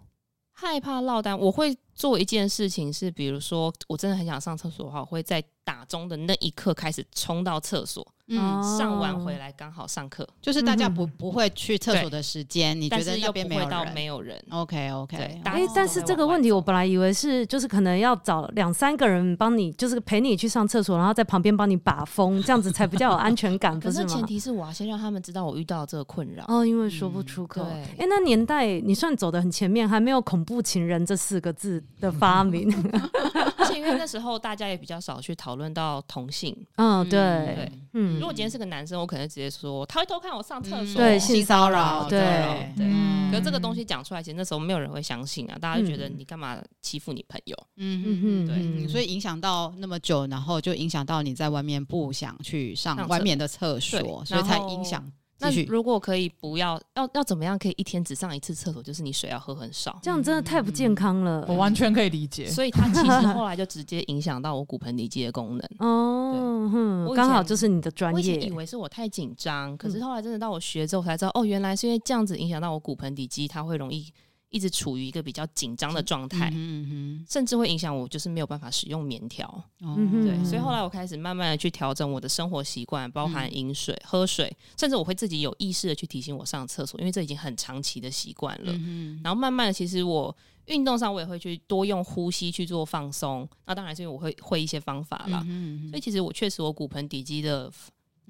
[0.54, 8.06] 害怕落单，我会做一件事情是，比如说我真的很想上厕所的话，我会在打钟的那一刻开始冲到厕所。
[8.34, 15.42] 嗯，上完回来刚好上课，就是大家不不会去厕所的时间，你觉得那边没有到没有人？OK OK。
[15.44, 24.04] 哎，但是这个问题我本来以为是就是可能要找两三个人帮你，就是陪你去上厕所，然后在旁边帮你把风，这样子才比较有安全感， 不是吗？
[24.06, 27.64] 可是前提是我要先让他们知道我遇到这个困扰哦，因为说不出口。
[27.64, 32.72] 哎，那年代你算走的很前面，还没有“恐怖情人”这四个字的发明，
[33.58, 36.56] 而且因为那时候大家也比较少去讨论到同性。
[36.76, 39.02] 嗯，对对，嗯，如果今天是个男生。
[39.02, 42.88] 我可能直接说他会偷看我上厕所，对性骚扰，对对。
[43.32, 47.58] 可是这个东西讲出来，其实那时候没有人会相信啊，大家就觉得你干嘛欺负你朋友？
[47.78, 48.88] 嗯嗯嗯，对。
[48.88, 55.04] 所以影响到那么久，然后就影响到你在外面不想去上外面的厕所，所以才影响。
[55.42, 58.82] 那如果可以不要，要要怎么样可以一天只上一次厕所？
[58.82, 61.44] 就是你水要喝很少，这样真的太不健康了。
[61.48, 62.46] 我完全可以理解。
[62.46, 65.70] 所以它其实后来就直接影响到我骨盆底肌的功能。
[65.80, 68.16] 哦，刚好就是你的专业。
[68.16, 74.14] 我以前以为是我太紧张，可是后来真的到我学之后才知道，哦，原来是因为这样子影响到我骨盆底肌，它会容易。
[74.52, 79.64] 一直处于一个比较紧张的状态，嗯嗯、甚至会影响我，就是没有办法使用棉条。
[79.80, 88.74] 嗯、对，所以后来我开始慢慢的去调整我的生活习惯，包含饮水、嗯、喝水，甚至我会自己有意识的去提醒我上厕所，因为这已经很长期的习惯了。
[88.74, 90.36] 嗯、然后慢慢的，其实我
[90.66, 93.48] 运动上我也会去多用呼吸去做放松。
[93.66, 95.42] 那当然是因为我会会一些方法啦。
[95.48, 97.72] 嗯、所以其实我确实我骨盆底肌的。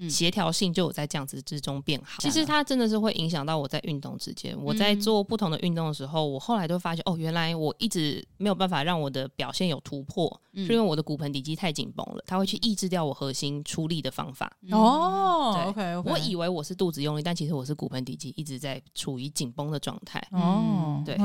[0.09, 2.19] 协调性就有在这样子之中变好。
[2.19, 4.55] 其实它真的是会影响到我在运动之间。
[4.61, 14.51] 我在做不同的运动的时候，我后来都发现，哦，原来我一直没有办法让我的表现有突破，是因为我的骨盆底肌太紧绷了，它会去抑制掉我核心出力的方法。
[14.71, 20.21] 哦，OK，我以为我是肚子用力，但其实我是骨盆底肌一直在处于紧绷的状态。
[20.31, 21.17] 哦，对，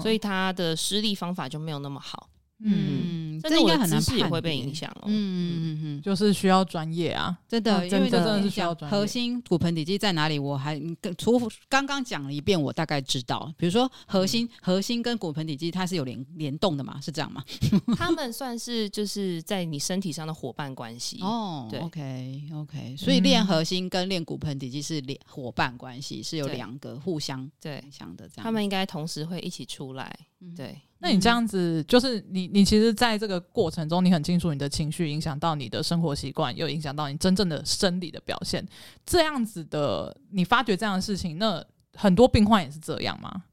[0.00, 2.28] 所以它的施力方法就没有那么好。
[2.60, 5.04] 嗯，这应该很难判，也会被影响哦。
[5.06, 8.96] 嗯嗯嗯，就是需要专业啊，真的，因为真的是需要专业。
[8.96, 10.38] 核心骨盆底肌在哪里？
[10.38, 10.80] 我还
[11.18, 13.52] 除刚刚讲了一遍，我大概知道。
[13.58, 17.00] 比如说核心，核心跟骨盆底肌它是有联联动的嘛？
[17.02, 17.42] 是这样吗？
[17.98, 21.66] 他们算是就是在你身体上的伙伴关系哦。
[21.70, 28.44] 对，OK OK，所以练核心跟练骨盆底肌是练伙伴关系，是有两个互相对相的这样。
[28.44, 30.16] 他们应该同时会一起出来，
[30.56, 30.80] 对。
[31.04, 38.66] 那你这样子，就是你，你其实在这个过程中，你很清楚你的情绪影响到你的生活习惯，又影响到你真正的生理的表现。
[39.04, 41.62] 这样子的，你发觉这样的事情，那
[41.92, 43.44] 很多病患也是这样吗？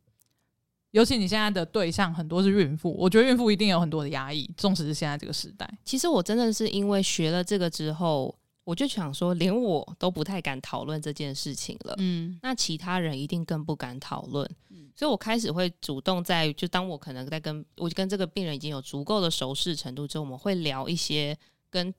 [0.92, 5.70] 尤其你现在的对象很多是孕妇，我觉得孕妇一定有很多的压抑，纵使是现在这个时代。
[5.84, 8.34] 其实我真的是因为学了这个之后。
[8.64, 11.96] 我就想说，连我都不太敢讨论这件事情了。
[11.98, 14.48] 嗯，那其他人一定更不敢讨论。
[14.70, 21.36] 嗯，所以我开始会主动在，就当我可能在跟我跟这个病人已经有足够的熟识程度之后，我们会聊一些
[21.72, 21.92] 跟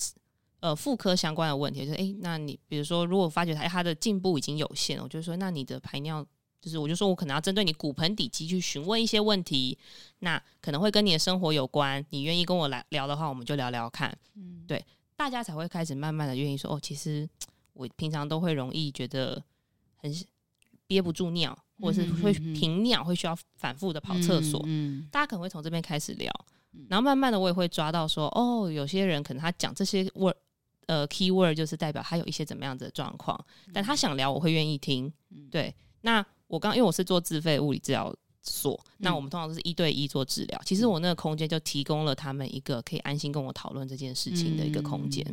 [0.60, 1.80] 呃妇科相关的问题。
[1.80, 6.24] 就是，诶，那你比如说，如果发觉他他的进步已经有限，我就说，那你的排尿，
[6.60, 9.76] 就是我就说我可能要针对你骨盆底肌去询问一些问题，
[10.20, 12.06] 那可能会跟你的生活有关。
[12.10, 14.16] 你愿意跟我来聊的话，我们就聊聊看。
[14.36, 14.84] 嗯，对。
[15.22, 17.28] 大家才会开始慢慢的愿意说哦，其实
[17.74, 19.40] 我平常都会容易觉得
[19.94, 20.12] 很
[20.88, 24.60] 憋不住尿，或者是会频尿，会需要反复的跑厕所。
[24.66, 26.28] 嗯，大家可能会从这边开始聊，
[26.88, 30.34] 然后慢慢的我也会抓到说哦，有些人可能他讲这些 word
[30.86, 33.38] 呃 key word 就是代表他有一些怎么样子的状况，
[33.72, 35.12] 但他想聊我会愿意听。
[35.52, 40.60] 对，那我刚因为我是做自费物理治疗所，那我们通常都是一对一做治疗。
[40.64, 45.24] 其实我那个空间就提供了他们一个可以安心跟我讨论这件事情的一个空间。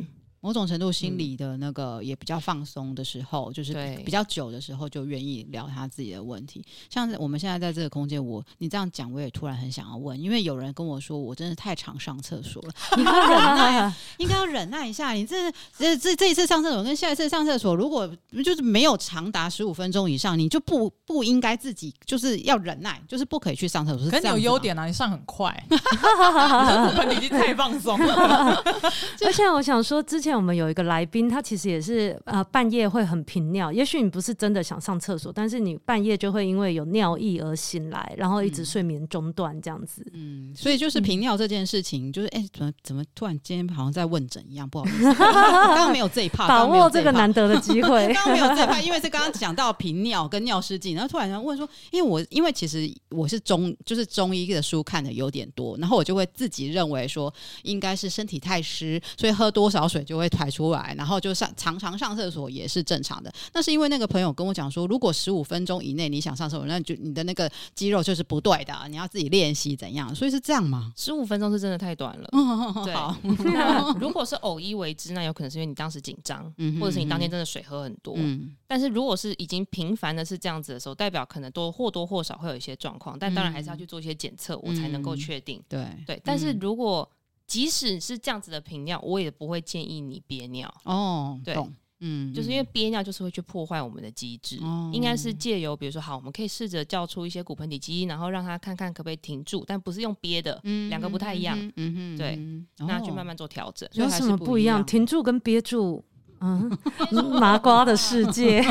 [0.42, 3.74] 某种程度心理的那个也比较放松的时候，嗯、就是
[4.04, 6.64] 比较久的时候，就愿意聊他自己的问题。
[6.88, 15.12] 像我们现在在这个空间，我你这样讲，我也突然很想要问，因为有人跟我说，我真的太常上厕所了，你要忍耐， 应该要忍耐一下。
[15.12, 18.10] 你这这这这一次上厕所跟下一次上厕所，如果
[18.42, 24.06] 就是没有长达十五分钟以上，你就不不应该自己就是要忍耐，就是不可以去上厕所。
[24.06, 28.64] 是可是你有优点啊，你上很快， 你已经太放松了。
[29.26, 30.29] 而且我想说之前。
[30.36, 33.72] 我们有一个来宾，他其实也是呃半夜会很频尿。
[33.72, 40.04] 也许你不是真的想上厕所，但是你半夜就会因为有尿意而醒来，然后一直睡眠中断这样子。
[40.12, 48.06] 嗯，所以就是频尿这件事情，就是哎、欸，怎么怎么突然今天好像在问诊一样，不好意思， 刚刚没有这一趴，把握这个难得的机会。
[48.14, 60.20] 刚刚没有这一趴，因为是刚刚讲到频尿跟尿失禁，然后突然想问说，因为我因为其实我是中就是中医的书看的有点多，然后我就会自己认为说应该是身体太湿，所以喝多少水就会。
[60.20, 63.32] 会排出来，然后就上常常上厕所也是正常的。
[63.54, 70.14] 那是因为那个朋友跟我讲说，如果十五分钟以内你想上厕所，那就你的那个肌肉就是不对的，你要自己练习怎样。
[70.14, 70.92] 所以是这样吗？
[70.94, 72.28] 十五分钟是真的太短了。
[72.84, 72.92] 对，
[73.54, 78.12] 那 如果是偶一为之，那有可能是因为你当时紧张，嗯、或者是你当天真的水喝很多。
[78.18, 85.62] 嗯、但是如果是已经频繁的是这样子的时候，代表可能多或多或少会有一些状况，但当然还是要去做一些检测，我才能够确定。
[85.66, 87.10] 对对，但是如果
[87.50, 91.36] 即使是这样子的频尿，我也不会建议你憋尿哦。
[91.44, 91.56] 对，
[91.98, 101.58] 嗯，就是因为憋尿就是会去破坏我们的机制，哦、应该是借由比如说，好，我们可以试着叫出一些骨盆底肌，然后让他看看可不可以停住，但不是用憋的，两、嗯、个不太一样。
[101.58, 102.36] 嗯嗯嗯、对，
[102.78, 103.88] 哦、那去慢慢做调整。
[103.94, 104.86] 有什么不一样？
[104.86, 106.04] 停住跟憋住。
[106.40, 106.70] 嗯，
[107.38, 108.62] 麻瓜的世界，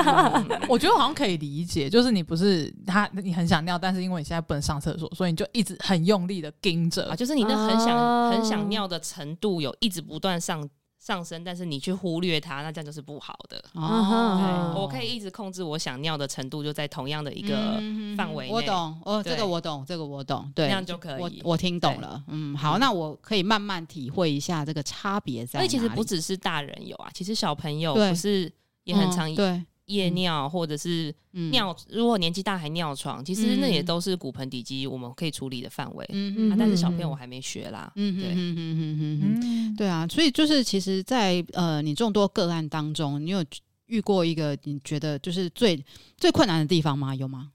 [0.68, 10.68] 我觉得我好像可以理解，就是你不是他，你很想尿，但是因为你现在不能上厕所，所以你就一直很用力的盯着啊，就是你那很想、哦、很想尿的程度有一直不断上。
[11.06, 13.62] 上升，但是你去忽略它，那这样就是不好的。
[13.74, 17.80] 哦，我可以一直控制我想尿的程度，就在同样的一个
[18.16, 18.52] 范围内。
[18.52, 21.22] 我懂，哦，这个我懂，这个我懂，对，那样就可以。
[21.22, 25.68] 我我听懂了，嗯，好，那我可以慢慢体会一下这个差别在哪里。
[25.68, 28.52] 所以其实不只是大人有啊，其实小朋友不是
[28.82, 29.64] 也很常对。
[29.86, 31.14] 夜尿或者是
[31.50, 36.04] 尿，如果年纪大还尿床，其实那也都是骨盆底肌我们可以处理的范围。
[36.12, 37.92] 嗯嗯，但是小朋友我还没学啦。
[37.94, 43.44] 嗯对，嗯嗯嗯嗯对啊，所以就是其实，在呃你众多个案当中，你有
[43.86, 45.80] 遇过一个你觉得就是最
[46.16, 47.14] 最困难的地方吗？
[47.14, 47.52] 有吗？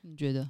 [0.00, 0.48] 你觉得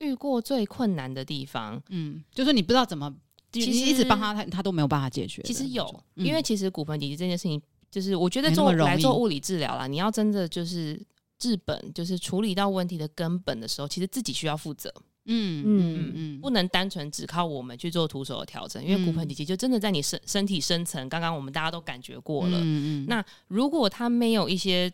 [0.00, 1.82] 遇过最困难的地方？
[1.88, 3.14] 嗯，就是你不知道怎么，
[3.50, 5.40] 其实一直帮他，他他都没有办法解决。
[5.42, 7.62] 其实有，因为其实骨盆底肌这件事情。
[7.90, 11.00] 就是我觉得做来做物理治疗啦，你要真的就是
[11.38, 14.92] 治本，就是处理到问题的根本的时候，其实自己需要负责。
[15.28, 22.56] 嗯嗯嗯，不能单纯只靠我们去做徒手的调整，因为骨盆底肌就真的在你身身体深层，刚刚我们大家都感觉过了。
[22.58, 23.06] 嗯嗯。
[23.08, 24.88] 那如果他没有一些，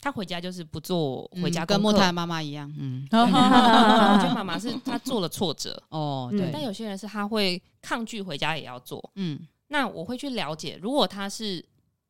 [0.00, 2.72] 他回家就是不做回家跟莫太妈妈一样。
[2.78, 3.06] 嗯。
[3.12, 6.48] 我觉得妈妈是她做了挫折 哦，对。
[6.50, 9.10] 但有些人是他会抗拒回家也要做。
[9.16, 9.38] 嗯。
[9.66, 11.62] 那我会去了解，如果他是。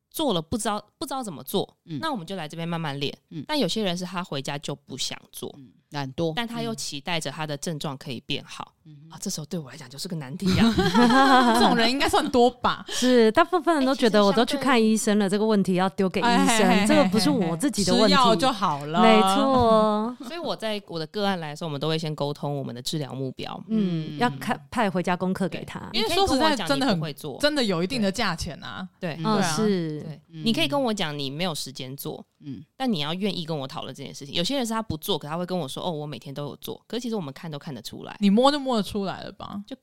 [0.09, 3.15] 做了不知道不知道怎么做，嗯、那我们就来这边慢慢练。
[3.29, 5.53] 嗯、但有些人是他回家就不想做，
[5.89, 8.73] 懒惰，但他又期待着他的症状可以变好。
[8.89, 10.73] 嗯啊，这时候对我来讲就是个难题啊！
[11.55, 12.85] 这种人应该算多吧？
[12.89, 19.01] 是，大部分人都觉得我都去看医生了，这个问题要丢给医生，这个不是我自己的问题，吃药就好了。
[19.01, 28.87] 没错， 所以我在我的个案来说，我们都会先沟通我们的治疗目标，嗯，要看派回家功课给他，因为说实在真的很会做，真的有一定的价钱啊。
[28.99, 34.35] 对，嗯，是，对，你可以跟我讲你没有时间做，嗯，但你要愿意跟我讨论这件事情。
[34.35, 39.61] 有些人是他不做，可他会跟我说，哦，我每天都有做，可是其实我们看都看得出来，你摸就摸得出来了吧？
[39.67, 39.75] 就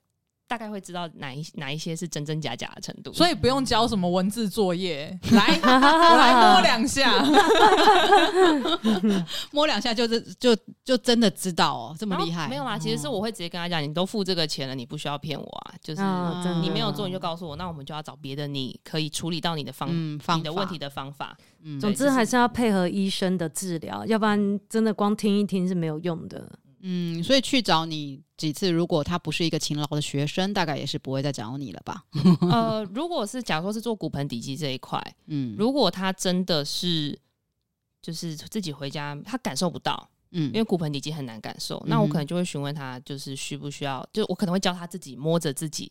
[0.48, 7.20] 大概会知道哪一哪一些是真真假假的程度，所以不用交什么文字作业， 来我来摸两下，
[9.50, 12.48] 摸两下就是就就真的知道哦，这么厉害？
[12.48, 16.02] 没有啦，其实是我会直接跟他讲，你都付这个钱了，你不需要骗我啊，就是
[16.60, 21.36] 你没有做你就告诉我，那我们就要找别的你可以处理到你的方你的问题的方法。
[21.80, 26.48] 总之还是要配合医生的治疗，要不然真的光听一听是没有用的。
[26.82, 32.04] 嗯，所以去找你几次，如果他不是一个勤劳的学生，大概也是不会再找你了吧？
[32.50, 37.18] 呃， 如果是假如说是做骨盆底肌这一块，嗯，如果他真的是
[38.02, 45.90] 就是自己回家，他感受不到，嗯，因为骨盆底肌很难感受，嗯、那我可能就会询问他，就是需不需要，就我可能会教他自己摸着自己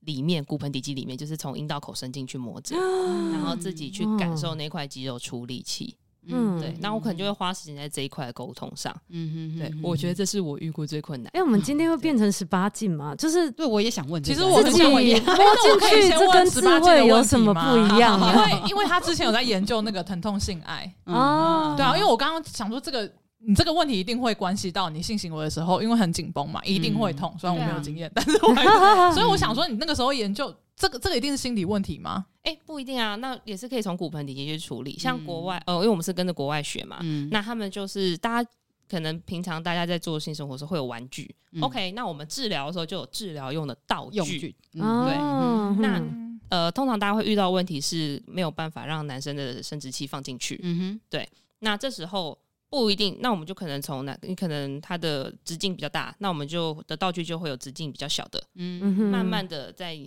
[0.00, 5.96] 里面骨盆底肌里面，就是从阴道口伸进去摸着，嗯、 然后自己去感受那块肌肉出力气。
[6.28, 8.94] 嗯，对，那我可能就会花时间在这一块的沟通上。
[9.08, 11.30] 嗯嗯，对，我觉得这是我遇过最困难。
[11.34, 13.14] 哎，我们今天会变成十八禁吗？
[13.16, 18.20] 就是对，我也想问，其实我自己摸进去，这跟自慰有什么不一样？
[18.20, 23.10] 因为 因为他之前有在研究那个疼痛性爱 哦，对啊，因为我刚刚想说这个，
[23.46, 27.34] 你这个问题一定会关系到你性行为的时候，因为很紧绷嘛，一定会痛。
[27.38, 28.54] 虽然我没有经验，但是我
[29.14, 30.54] 所以我想说，你那个时候研究。
[30.78, 32.26] 这个这个一定是心理问题吗？
[32.44, 34.96] 哎，不一定啊，那也是可以从骨盆底肌去处理。
[34.96, 38.50] 像国外，呃，因为我们是跟着国外学嘛，嗯、那他们就是大家
[38.88, 45.16] 可能平常大家在做性生活的时候会有玩具、嗯、，OK，那我们治疗的时候就有治疗用的道具，具嗯、对。
[45.18, 51.28] 嗯、那呃，通常大家会遇到问题是没有办法让男生的生殖器放进去，嗯哼，对。
[51.58, 52.38] 那这时候
[52.70, 59.98] 不一定，那我们就可能从那，你可能它的直径比较大，那我们就的道具就会有直径比较小的，嗯哼，慢慢的在。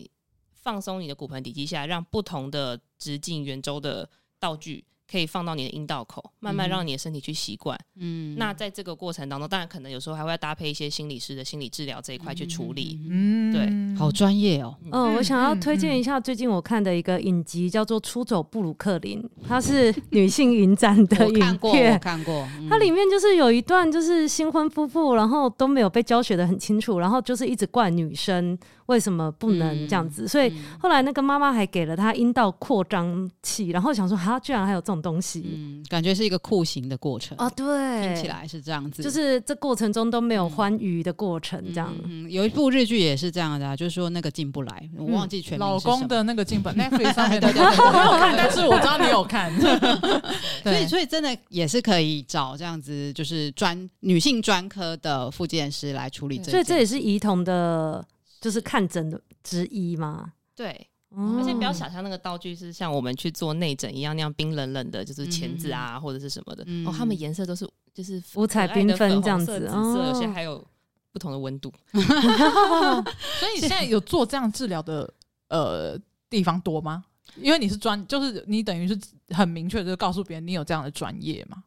[0.61, 4.07] 放松你的骨盆底肌下，让不同的直径圆周的
[4.39, 7.77] 道具可以放到你的阴道口，慢慢让你的身体去习惯。
[7.97, 12.97] 嗯，那在这个过程当中，当然可能有时候还会要搭配一些心理师的心理治疗这一块去处理。
[13.09, 14.73] 嗯，对，好专业哦。
[14.89, 21.39] 嗯，我想要推荐一下最近我看的一个影集，叫做《出走布鲁克林》，它是女性影展的 影片。
[21.41, 22.47] 看过，我看过。
[22.69, 28.57] 它里面就是有一段，就是新婚夫妇，然后都没有被教学的很清楚，然后就是一直怪女生。
[28.91, 30.25] 为什么不能这样子？
[30.25, 42.31] 嗯、所以后来那个妈妈还给了他阴道扩张器，然后想说，哈，居然还有这种东西，嗯，感觉是一个酷刑的过程啊，对，听起来是这样子，就是这过程中都没有欢愉的过程，这样、嗯嗯。
[42.31, 49.49] 有一部日剧也是这样的、啊，就是说那个进不来，我忘记全名、嗯、老公的那个进不来， Netflix 上面的，我没有看，但是我知道你有看，
[50.63, 58.05] 所以所以真的也是可以找这样子，就是专女性专科的复健师来处理这，所以这也是儿童的。
[58.41, 60.33] 就是看诊的之一吗？
[60.55, 66.63] 对，嗯、而且不要想象那个道具是像我们去做内诊一样那样冰冷冷的，就是钳子啊、嗯、或者是什么的。
[66.65, 70.65] 嗯、哦，它们颜色都是就是五彩缤纷这样子，紫色，哦、有些还有
[71.11, 71.71] 不同的温度。
[71.93, 72.01] 所
[73.47, 75.13] 以你现在有做这样治疗的
[75.49, 75.95] 呃
[76.27, 77.05] 地方多吗？
[77.35, 81.63] 因为你是专，就是你等于是很明确的就告诉别人你有这样的专业嘛。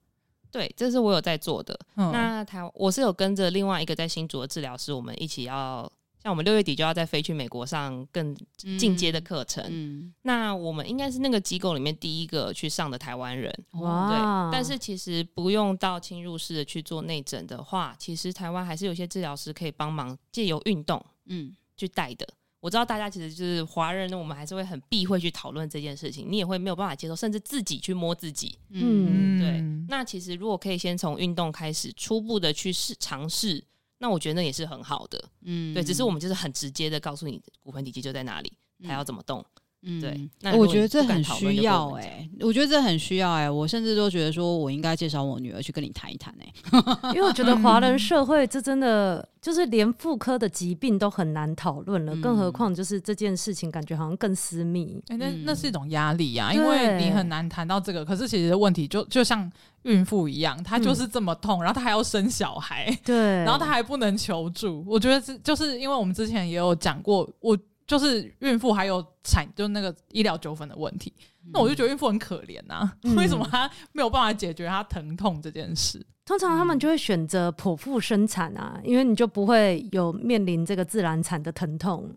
[0.51, 1.79] 对，这是我有在做的。
[1.97, 5.91] 嗯、那台我是有跟着另外一个在新竹的治疗师，我们一起要。
[6.25, 8.35] 像我们六月底就要再飞去美国上更
[8.79, 13.55] 进阶的课程，嗯嗯、那我们应该是那个机构里面第一个去上的台湾人。
[13.73, 14.09] 哇！
[14.09, 14.19] 对，
[14.51, 22.27] 但是其实不用到侵入式的去做内诊的话，其实台湾还是有些治疗师可以帮忙借由运动，嗯，去带的。
[22.59, 28.59] 我知道大家其实就是华人，我们还是会很避讳去讨论这件事情，你也会没有办法接受，甚至自己去摸自己。
[28.71, 29.61] 嗯，对。
[29.91, 33.63] 那其实如果可以先从运动开始，初步的去试尝试。
[34.05, 38.53] 那我觉得那也是很好的，嗯，对，只是我们就是很直接的告诉你骨盆底肌就在哪里，
[38.83, 39.64] 还要怎么动，嗯，
[40.01, 40.29] 对。
[40.41, 59.51] 那我觉得这很需要哎，我觉得这很需要哎，我甚至都觉得说我应该介绍我女儿去跟你谈一谈哎， 因为我觉得华人社会这真的就是连妇科的疾病都很难讨论了，更何况就是这件事情感觉好像更私密，哎，那那是一种压力呀，因为你很难谈到这个，可是其实问题就就像。
[59.85, 63.15] 孕妇一样，她就是这么痛，嗯、然后她还要生小孩，对，
[63.45, 64.83] 然后她还不能求助。
[64.89, 67.55] 我觉得这就是因为我们之前也有讲过，我
[67.87, 71.13] 就是孕妇还有产就那个医疗纠纷的问题，
[71.45, 76.05] 嗯、那我就觉得孕妇很可怜呐、啊，嗯、为什么她没有办法解决她疼痛这件事？
[76.25, 82.11] 通常他们就会选择剖腹生产啊，因为你就不会有面临这个自然产的疼痛。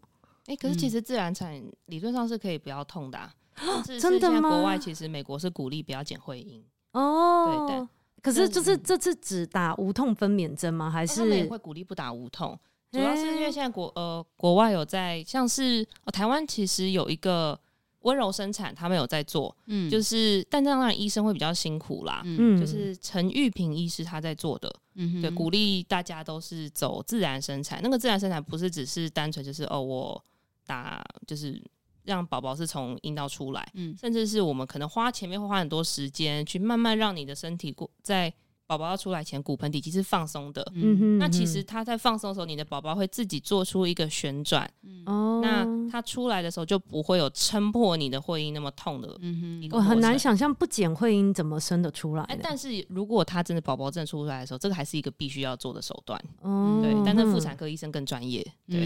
[0.45, 4.49] 哎、欸，可是其实自然产理论上是可以不要痛的、啊， 嗯、是真的吗？
[4.49, 6.63] 国外其实美国是鼓励不要剪会阴。
[6.93, 7.87] 哦，对对，
[8.21, 10.89] 可是就是这次只打无痛分娩针吗？
[10.89, 12.57] 还是、哦、他们也会鼓励不打无痛？
[12.91, 17.59] 主要是因为现在国呃国外有在，像是、哦、台湾其实有一个
[18.01, 27.79] 温柔生产，他们有在做，嗯，就是但当然医生会比较辛苦啦，嗯，就是陈玉平医师他在做的，嗯哼，对，鼓励大家都是走自然生产。
[27.83, 30.23] 那个自然生产不是只是单纯就是哦我
[30.65, 31.61] 打就是。
[32.07, 38.33] 让宝宝是从阴道出来，嗯，甚至是我们可能花前面会花很多时间去慢慢让你的身体过在。
[38.67, 40.61] 宝宝要出来前，骨盆底肌是放松的。
[40.75, 44.69] 嗯哼，那其实他在放松的时候，你的宝宝会自己做出一个旋转。
[45.05, 49.17] 哦，那他出来的时候就不会有撑破你的会阴那么痛的。
[49.21, 52.23] 嗯哼，我很难想象不剪会阴怎么生得出来。
[52.23, 56.21] 哎，但是如果他真的宝宝真的出来的时候，这个还是一个必须要做的手段。
[56.41, 58.45] 哦，对，但是妇产科医生更专业。
[58.69, 58.81] 对，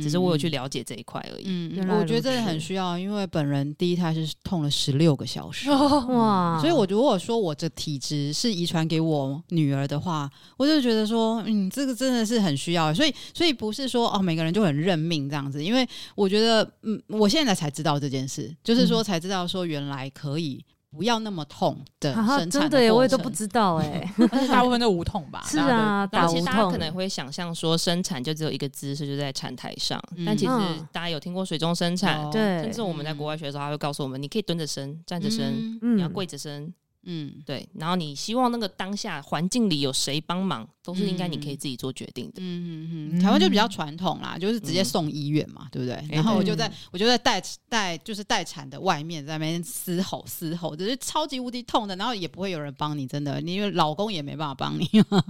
[0.00, 1.44] 只是我有去了解这一块而已。
[1.48, 5.68] 嗯，我觉得真的很需要，因为本人第一胎是痛了十六个小时。
[6.14, 9.23] 哇，所以我如果说我的体质是遗传给我。
[9.50, 24.14] 女儿的话，我就觉得说，嗯，这个真的是很需要，所以，所以不是说哦，每个人就很认命这样子，因为我觉得，嗯，我现在才知道这件事，就是说才知道说原来可以不要那么痛的生产的过程，真的，我也都不知道哎，
[24.48, 25.44] 大部分都无痛吧？
[25.50, 30.52] 是啊，但其实大家可能会想象说，生产就只有一个姿势，就在产台上，但其实
[30.92, 36.72] 大家有听过水中生产，对，甚至我们在国外学的时候，他会告诉我们，你可以蹲着生，站着生，你要跪着生。
[37.06, 42.34] 嗯，对，然后你希望那个当下环境里有谁帮忙，都是应该你可以自己做决定的。
[42.36, 46.04] 嗯嗯嗯，台湾就比较传统啦，就是直接送医院嘛，对不对？
[46.10, 54.86] 然后我就在我就在待待就是待产的外面，在那边嘶吼嘶吼，就是超级无敌痛的，然后也不会有人帮你，真的，因为老公也没办法帮你。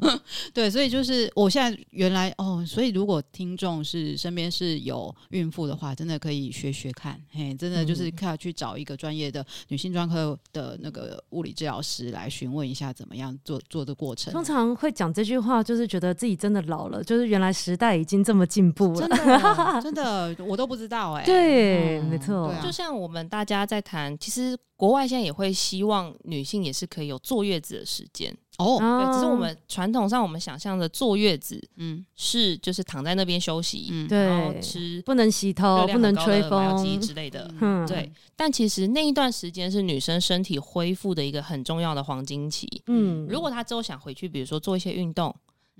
[0.52, 14.32] 对，所以就是我现在原来哦，所以如果听众是身边是有孕妇的话，真的可以学学看，嘿，真的就是看去找一个专业的女性专科的那个物理治疗师来询问一下怎么样做做的过程。
[14.32, 21.26] 通常会讲这句话，就是觉得自己真的老了，就是原来时代已经这么进步了，真的， 真的，我都不知道哎、欸。
[21.26, 28.36] 对，嗯、没错、啊，就像我们大家在谈，其实国外现在也会希望女性也是可以有坐月子的时间。
[28.58, 37.00] 哦，对，只是我们传统上我们想象的坐月子，嗯，是就是躺在那边休息，嗯，然后吃不能洗头，不能吹风。
[37.00, 38.12] 之类的，嗯，对。
[38.36, 45.34] 但其实那一段时间是女生身体恢复的一个很重要的黄金期，嗯，如果她之后想回去，比如说做一些运动，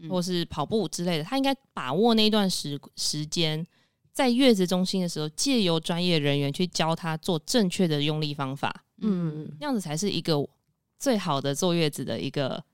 [0.09, 3.65] 或是跑步之类的，她应该把握那一段时时间，
[4.13, 10.45] 在月子中心的时候，借由专业人员去教她做正确的用力方法，嗯，那样子才是一个。
[11.05, 12.65] 最好的坐月子的一个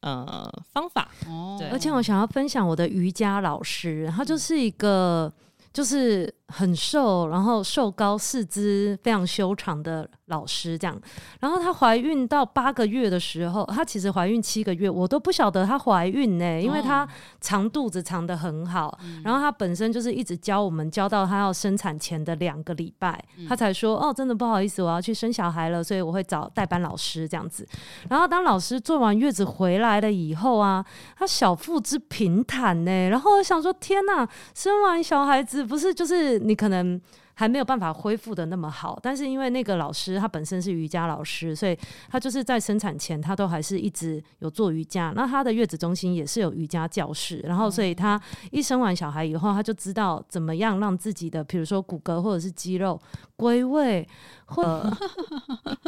[0.00, 1.10] 呃方法。
[1.28, 5.30] 哦，对，而且我想要分享我的瑜伽老师，他就是一个
[5.70, 11.00] 就是很瘦，然后瘦高、四肢非常修长的老师这样。
[11.40, 17.08] 然后她怀孕到八个月的时候，她其实怀孕七个月，我都不晓得她怀孕呢、欸，因为她
[17.40, 18.96] 藏肚子藏得很好。
[19.24, 23.18] 然后她本身就是一直教我们，教到她要生产前的两个礼拜，
[23.48, 27.66] 她才说哦，真的不好意思，我要去生小孩了，所以我会找代班老师这样子。
[28.10, 30.84] 然后当老师做完月子回来了以后啊，
[31.18, 37.00] 她小腹之平坦呢、欸，然后我想说天哪，生完小孩子不是就是你可能。
[37.36, 41.76] 还没有办法恢复的那么好，但是因为那个老师他本身是瑜伽老师，所以
[42.08, 45.12] 他就是在生产前他都还是一直有做瑜伽。
[45.16, 48.20] 那他的月子中心也是有瑜伽教室，然后所以他
[48.52, 53.00] 一生完小孩以后，他就知道怎么样让自己的，比如说骨骼或者是肌肉
[53.34, 54.08] 归位。
[54.46, 54.88] 或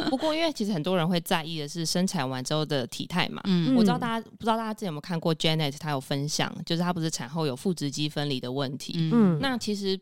[0.09, 3.41] 不过，因为其实很多人会在意的是生产完之后的体态嘛。
[3.45, 9.09] 嗯，我知道大家不知道大家之前有没有看过 Janet，她有分享，就是她不是产后有腹直肌分离的问题。
[9.13, 9.97] 嗯，那其实。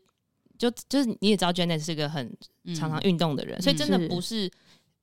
[0.58, 2.36] 就就是你也知道，Janet 是一个很
[2.74, 4.50] 常常运动的人，嗯、所以真的不是，是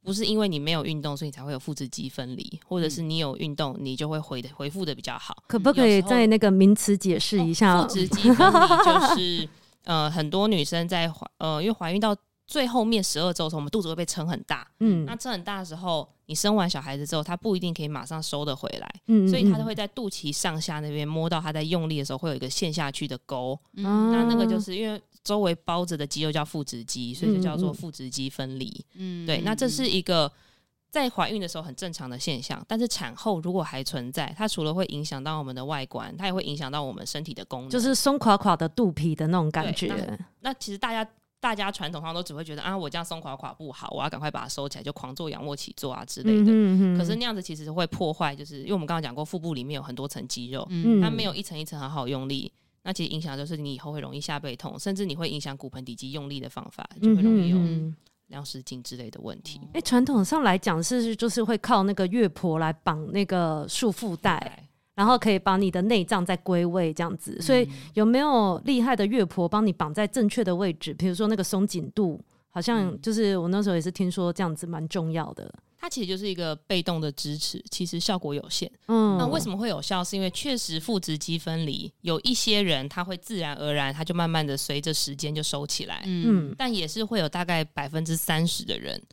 [0.04, 5.43] 不是因为你没有运动，所以你才会有腹直肌分离，或者是你有运动，你就会回的回复的比较好。
[5.47, 5.72] 可不。
[5.72, 7.82] 可以在那个名词解释一下？
[7.82, 7.88] 腹？
[7.88, 9.49] 直肌分离就是
[9.86, 25.01] 呃，很多女生在怀呃，因为怀孕到最后面十二周的时候，我们肚子会被撑很大，嗯，那撑很大的时候，你生完小孩子之后，它不一定可以马上收得回来，嗯，所以它就会在肚脐上下那边摸到它在用力的时候会有一个陷下去的沟，嗯，那那个就是因为。
[25.24, 28.86] 周围包着的肌肉叫腹直肌，所以就叫做腹直肌分离。
[28.95, 30.32] 嗯，对，那这是一个
[30.91, 39.88] 在怀孕的时候很正常的现象，但是产后如果还存在，它除了会影响到我们的外观，它也会影响到我们身体的功能，就是松垮垮的肚皮的那种感觉。
[39.88, 41.09] 那，那其实大家
[41.39, 46.51] 大家传统上都只会觉得啊，我这样松垮垮不好，我要赶快把它收起来，就狂做仰卧起坐啊之类的。
[46.51, 52.51] 嗯，可是那样子其实会破坏，就是因为我们刚刚讲过，腹部里面有很多层肌肉，嗯，它没有一层一层好好用力。
[52.84, 57.57] 那其实影响就是你以后会容易下背痛，甚至你会影响骨盆底肌用力的方法，就会容易有
[58.27, 59.59] 量失禁之类的问题。
[59.73, 67.41] 哎、嗯，传、嗯欸、统上来讲是就是会靠那个月婆来绑那个束缚带，然后可以把你的内脏再归位这样子。
[67.41, 70.93] 所以有没有厉害的月婆帮你绑在正确的位置？
[70.93, 72.19] 比如说那个松紧度，
[72.49, 75.53] 好像就是我那时候也是听说这样子蛮重要的。
[75.84, 78.71] 它其实就是一个被动的支持，其实效果有限。
[78.88, 80.01] 嗯，那为什么会有效？
[80.01, 86.01] 是因为确实腹直肌分离，有一些人他会自然而然，他就慢慢的随着时间就收起来。
[86.05, 89.03] 嗯，但也是会有大概百分之三十的人。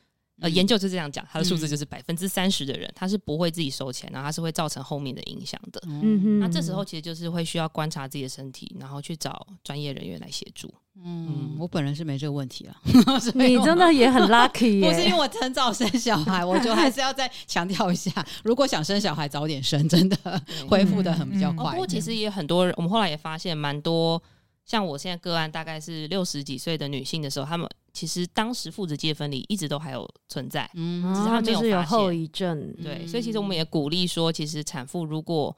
[0.41, 5.81] 呃，研究是这样讲，它的数字就是百分之三十的人，他是不会自己收钱，然后他是会造成后面的影响的。
[5.87, 10.73] 嗯哼，那这时候其实就是会需要观察自己的身体，然后去找专业人员来协助。
[11.03, 12.77] 嗯，我本人是没这个问题啊。
[13.35, 18.13] 你真的也很 lucky， 不是因为我很早生小孩，我就还是要再强调一下，
[18.43, 21.71] 如果想生小孩，早点生，真的恢复的很比较快。
[21.71, 24.23] 不过其实也很多人，我们后来也发现蛮多。
[24.67, 32.75] 像我现在个案大概是六十几岁的女性的时候，她们其实当时腹直肌分离一直都还有存在，嗯，只是他没有发现，有后遗症。
[32.83, 35.57] 对，所以其实我们也鼓励说，其实产妇如果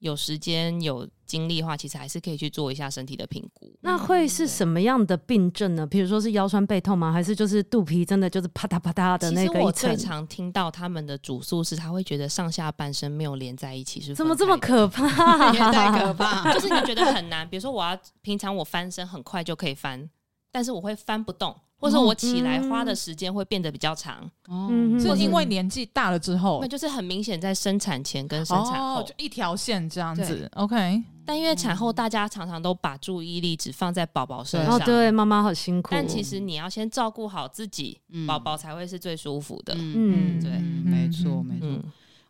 [0.00, 3.74] 有时间有精力的话，其实还是可以去做一下身体的评估。
[3.80, 5.86] 那会是什么样的病症呢？
[5.86, 7.10] 比如说是腰酸背痛吗？
[7.10, 9.60] 还是就是肚皮真的就是啪嗒啪嗒的那个？
[9.60, 15.52] 我最常听到他们的主诉是，他会觉得上下半身没有连在一起，是怎么这么可 怕？
[15.54, 16.52] 也 太可怕！
[16.52, 17.48] 就是你觉得很难。
[17.48, 20.10] 比如说，我要平常我翻身很快就可以翻，
[20.52, 21.56] 但是我会翻不动。
[21.84, 24.68] 或者我起来花的时间会变得比较长，哦，
[24.98, 30.50] 是因为年纪大了之后，那就是很明显在生产前跟生产后、哦、就一条线这样子。
[30.54, 35.90] OK，但因为产后大家常常都把注意力只放在宝宝身上，哦，对，妈妈好辛苦。
[35.92, 39.74] 但其实你要先照顾好自己，宝宝、嗯、才会是最舒服的。
[39.76, 41.68] 嗯，对，没错，没错。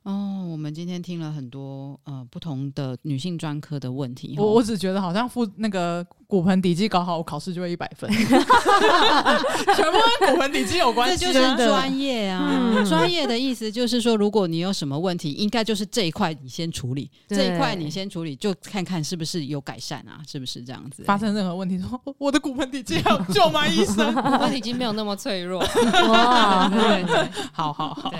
[0.02, 4.34] 哦，我们今天听了很多呃不同的女性专科的问题。
[4.36, 11.24] 我我只觉得好像妇那个骨盆底肌搞好，我考试就会一百分， 全部跟骨盆底肌有关系。
[11.24, 12.84] 这就是专业啊！
[12.88, 21.04] 专、嗯、业的意思就是说，如果你有什么问题，应该就是这一块你先处理，这一块你先处理，就看看是不是有改善啊，是不是这样子？
[21.04, 23.64] 发生任何问题，说我的骨盆底肌要救吗？
[23.68, 25.60] 医生，骨盆底肌没有那么脆弱。
[26.10, 28.12] 哇，对对，好好好。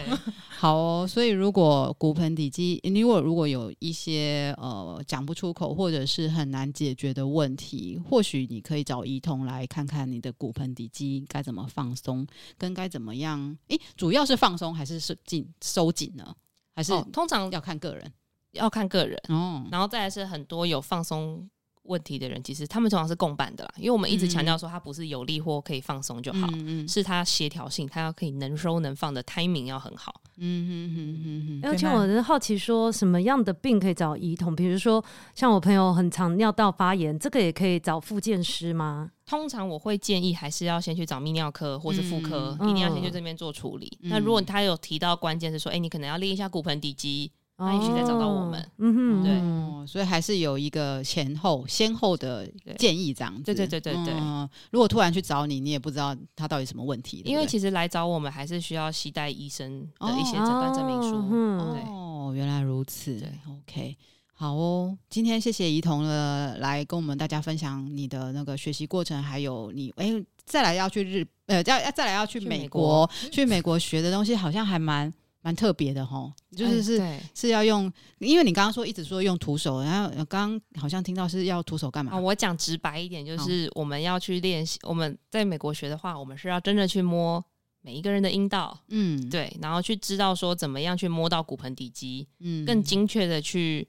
[0.57, 12.27] 好哦，所以如果骨盆底肌，如果如果有一些呃讲不出口或者是很难解决的问题，或许你可以找医通来看看你的骨盆底肌该怎么放松，
[12.59, 13.57] 跟该怎么样？
[13.69, 16.37] 诶，主要是放松还是收紧收紧呢？
[16.75, 18.13] 还是、哦、通常要看个人，
[18.53, 19.67] 要看个人哦。
[19.71, 21.49] 然后再来是很多有放松。
[21.85, 26.49] 问题的人其实他们通常是共办的啦，因为我们一直强调说他不是有力或可以放松就好，
[26.89, 30.21] 是他协调性，他要可以能收能放的 timing 要很好。
[30.37, 31.71] 嗯哼哼哼哼。
[31.71, 34.57] 而且我是好奇说什么样的病可以找医童？
[34.57, 35.05] 比如说
[35.35, 39.11] 像我朋友很常尿道发炎，这个也可以找复健师吗？
[39.27, 43.99] 通常我会建议还是要先去找泌尿科或是妇科，嗯、一定要先去这边做处理。
[44.03, 47.31] 那、嗯、如果他有提到关键是说，哎、欸，你可能要练一下骨盆底肌。
[47.57, 53.45] 那也许再找到我们，嗯哼，对、哦，所以还是有一个前后先后的建议这样子。
[53.45, 54.49] 对对对对对，嗯。
[54.73, 57.23] 如果突然去找你，你也不知道他到底什么问题。
[57.25, 61.17] 因为其实来找我们还是需要携带医生的一些诊断证明书。
[61.17, 63.21] 哦，哦，原来如此。
[63.21, 63.97] 对，OK，
[64.33, 64.99] 好哦。
[65.09, 70.13] 今天谢谢怡彤了，来跟我们大家分享你的那个学习过程，还有你哎，
[70.45, 75.15] 再来要去日呃，要要再来要去美国，去美国学的东西好像还蛮。
[75.45, 82.13] 蛮特别的哈，就是是、欸、是要用，因为你刚刚说一直说用徒手，然后刚刚好像听到是要徒手干嘛？
[82.13, 84.79] 啊，我讲直白一点，就是我们要去练习。
[84.85, 87.45] 我们在美国学的话，我们是要真的去摸
[87.83, 93.87] 每一个人的阴道，嗯，对，然后去知道说怎么样去摸到骨盆底肌，嗯，更精确的去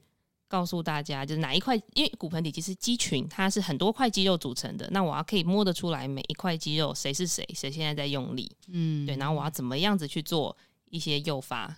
[0.48, 10.54] 告诉大家，就是哪一块，因为骨盆底肌是肌群，它是很多块肌肉组成的，那我要可以摸得出来每一块肌肉谁是谁，谁现在在用力，嗯，对，然后我要怎么样子去做。
[10.90, 11.76] 一些诱发，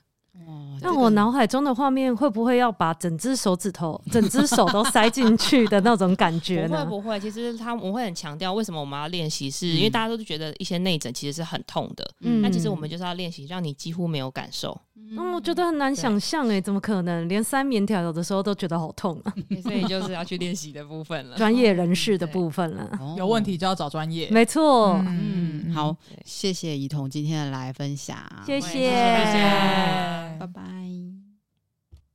[0.80, 6.84] 那我脑海中的画面会不会要把整只手指头、整只手都塞进去的那种感觉呢？
[6.84, 14.80] 不会不会，其实他我会很强调，为什么我们要练习，是因为大家都觉得一些内诊其实是很痛的，嗯，那其实我们就是要练习，让你几乎没有感受。
[15.10, 17.28] 嗯，我觉得很难想象哎，怎么可能？
[17.28, 19.32] 连塞棉条有的时候都觉得好痛啊！
[19.62, 22.90] 所以就是要去练习的部分了，专业人士的部分了。
[23.16, 25.00] 有问题就要找专业，没错。
[25.06, 31.07] 嗯，好，谢谢怡彤今天的来分享，谢谢，谢谢，拜拜。